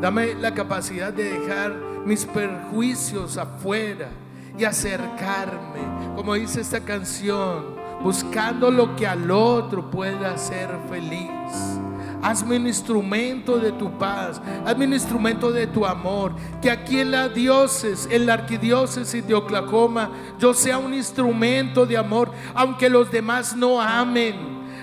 [0.00, 4.08] Dame la capacidad de dejar mis perjuicios afuera
[4.56, 11.80] y acercarme, como dice esta canción, buscando lo que al otro pueda hacer feliz.
[12.22, 16.32] Hazme un instrumento de tu paz, hazme un instrumento de tu amor.
[16.62, 21.96] Que aquí en la diócesis, en la arquidiócesis de Oklahoma, yo sea un instrumento de
[21.96, 24.36] amor, aunque los demás no amen,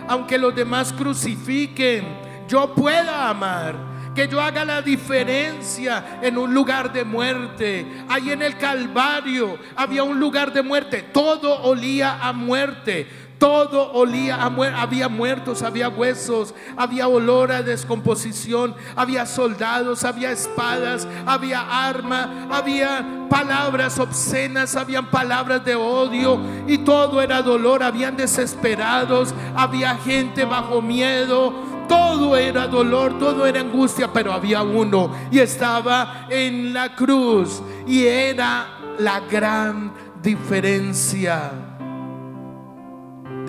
[0.07, 2.03] aunque los demás crucifiquen,
[2.49, 3.87] yo pueda amar.
[4.13, 7.85] Que yo haga la diferencia en un lugar de muerte.
[8.09, 11.03] Ahí en el Calvario había un lugar de muerte.
[11.13, 13.28] Todo olía a muerte.
[13.39, 14.49] Todo olía a.
[14.81, 23.27] Había muertos, había huesos, había olor a descomposición, había soldados, había espadas, había arma, había
[23.29, 26.37] palabras obscenas, habían palabras de odio
[26.67, 27.81] y todo era dolor.
[27.81, 31.53] Habían desesperados, había gente bajo miedo.
[31.87, 38.05] Todo era dolor, todo era angustia, pero había uno y estaba en la cruz y
[38.05, 38.67] era
[38.99, 41.68] la gran diferencia.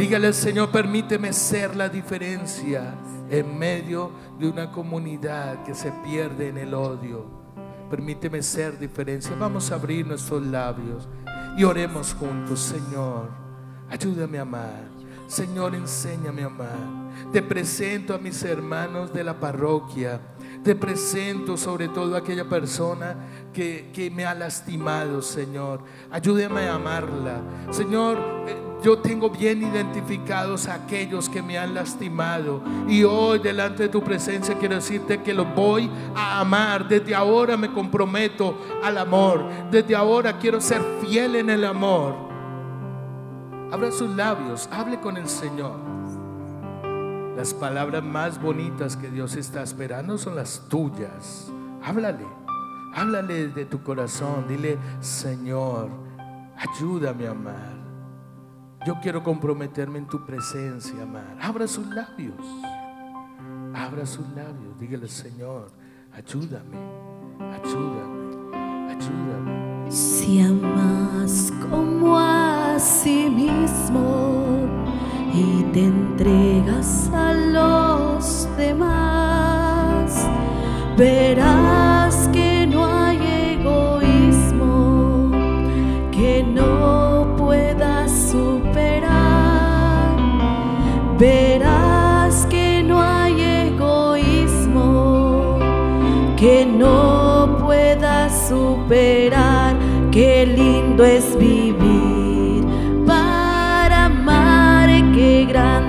[0.00, 2.94] Dígale al Señor, permíteme ser la diferencia
[3.28, 7.26] en medio de una comunidad que se pierde en el odio.
[7.90, 9.36] Permíteme ser diferencia.
[9.38, 11.06] Vamos a abrir nuestros labios
[11.54, 13.28] y oremos juntos, Señor.
[13.90, 14.84] Ayúdame a amar.
[15.26, 17.10] Señor, enséñame a amar.
[17.30, 20.18] Te presento a mis hermanos de la parroquia.
[20.62, 23.16] Te presento sobre todo a aquella persona
[23.52, 25.80] que, que me ha lastimado, Señor.
[26.10, 27.40] Ayúdame a amarla.
[27.70, 32.62] Señor, eh, yo tengo bien identificados a aquellos que me han lastimado.
[32.86, 36.86] Y hoy delante de tu presencia quiero decirte que los voy a amar.
[36.86, 39.44] Desde ahora me comprometo al amor.
[39.70, 42.14] Desde ahora quiero ser fiel en el amor.
[43.72, 45.99] Abra sus labios, hable con el Señor.
[47.40, 51.50] Las palabras más bonitas que Dios está esperando son las tuyas.
[51.82, 52.26] Háblale,
[52.94, 54.44] háblale de tu corazón.
[54.46, 55.88] Dile, Señor,
[56.54, 57.72] ayúdame a amar.
[58.86, 61.38] Yo quiero comprometerme en tu presencia, amar.
[61.40, 62.44] Abra sus labios.
[63.74, 64.78] Abra sus labios.
[64.78, 65.72] Dígale, Señor,
[66.12, 66.76] ayúdame,
[67.38, 69.90] ayúdame, ayúdame.
[69.90, 74.89] Si amas como a sí mismo
[75.32, 80.28] y te entregas a los demás,
[80.96, 83.18] verás que no hay
[83.58, 85.30] egoísmo
[86.10, 90.16] que no puedas superar.
[91.18, 95.58] Verás que no hay egoísmo
[96.36, 99.76] que no puedas superar.
[100.10, 101.99] Qué lindo es vivir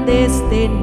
[0.06, 0.81] grande es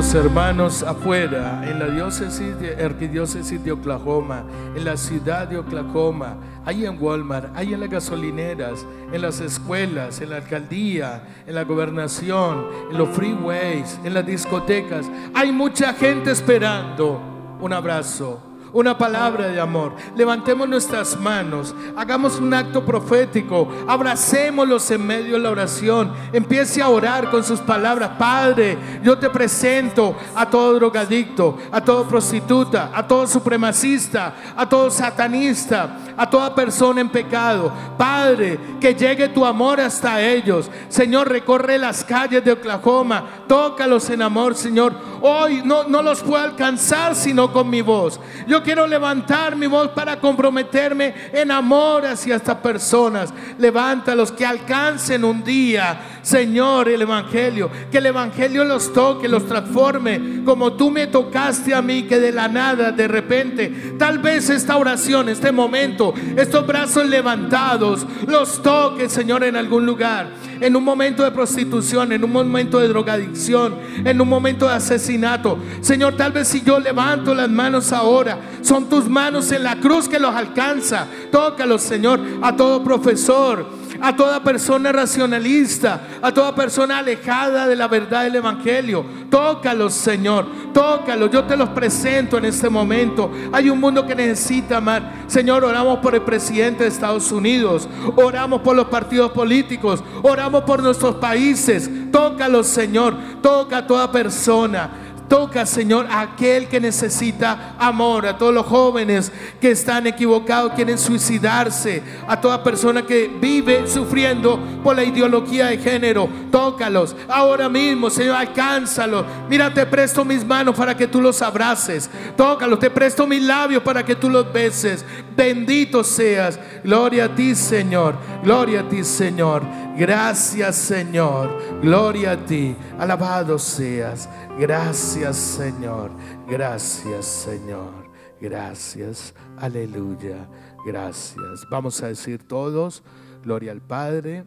[0.00, 4.44] hermanos, afuera, en la diócesis de arquidiócesis de Oklahoma,
[4.74, 10.20] en la ciudad de Oklahoma, ahí en Walmart, ahí en las gasolineras, en las escuelas,
[10.22, 16.30] en la alcaldía, en la gobernación, en los freeways, en las discotecas, hay mucha gente
[16.30, 17.20] esperando
[17.60, 18.49] un abrazo.
[18.72, 19.94] Una palabra de amor.
[20.14, 21.74] Levantemos nuestras manos.
[21.96, 23.68] Hagamos un acto profético.
[23.86, 26.12] Abracémoslos en medio de la oración.
[26.32, 28.10] Empiece a orar con sus palabras.
[28.16, 34.88] Padre, yo te presento a todo drogadicto, a todo prostituta, a todo supremacista, a todo
[34.90, 37.72] satanista, a toda persona en pecado.
[37.98, 40.70] Padre, que llegue tu amor hasta ellos.
[40.88, 43.24] Señor, recorre las calles de Oklahoma.
[43.48, 45.09] Tócalos en amor, Señor.
[45.22, 48.20] Hoy no, no los puedo alcanzar sino con mi voz.
[48.46, 53.32] Yo quiero levantar mi voz para comprometerme en amor hacia estas personas.
[53.58, 57.70] Levántalos, que alcancen un día, Señor, el Evangelio.
[57.90, 62.32] Que el Evangelio los toque, los transforme, como tú me tocaste a mí, que de
[62.32, 69.08] la nada, de repente, tal vez esta oración, este momento, estos brazos levantados, los toque,
[69.08, 70.30] Señor, en algún lugar.
[70.60, 75.58] En un momento de prostitución, en un momento de drogadicción, en un momento de asesinato.
[75.80, 80.08] Señor, tal vez si yo levanto las manos ahora, son tus manos en la cruz
[80.08, 81.06] que los alcanza.
[81.32, 87.88] Tócalos, Señor, a todo profesor a toda persona racionalista, a toda persona alejada de la
[87.88, 89.04] verdad del Evangelio.
[89.30, 91.30] Tócalos, Señor, tócalos.
[91.30, 93.30] Yo te los presento en este momento.
[93.52, 95.24] Hay un mundo que necesita amar.
[95.26, 100.82] Señor, oramos por el presidente de Estados Unidos, oramos por los partidos políticos, oramos por
[100.82, 101.90] nuestros países.
[102.10, 103.16] Tócalos, Señor.
[103.42, 104.90] Toca a toda persona.
[105.30, 110.98] Toca, Señor, a aquel que necesita amor, a todos los jóvenes que están equivocados, quieren
[110.98, 116.28] suicidarse, a toda persona que vive sufriendo por la ideología de género.
[116.50, 119.24] Tócalos ahora mismo, Señor, alcánzalos.
[119.48, 122.10] Mira, te presto mis manos para que tú los abraces.
[122.36, 125.04] Tócalos, te presto mis labios para que tú los beses.
[125.36, 126.58] Bendito seas.
[126.82, 128.16] Gloria a ti, Señor.
[128.42, 129.62] Gloria a ti, Señor.
[130.00, 131.80] Gracias, Señor.
[131.82, 132.74] Gloria a ti.
[132.98, 134.30] Alabado seas.
[134.58, 136.10] Gracias, Señor.
[136.48, 138.10] Gracias, Señor.
[138.40, 139.34] Gracias.
[139.58, 140.48] Aleluya.
[140.86, 141.68] Gracias.
[141.68, 143.02] Vamos a decir todos,
[143.42, 144.46] gloria al Padre,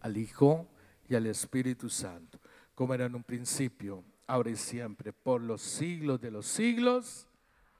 [0.00, 0.68] al Hijo
[1.08, 2.38] y al Espíritu Santo,
[2.76, 7.26] como era en un principio, ahora y siempre, por los siglos de los siglos.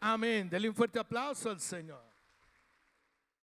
[0.01, 0.51] Amén.
[0.51, 2.06] Denle un fuerte aplauso al Señor.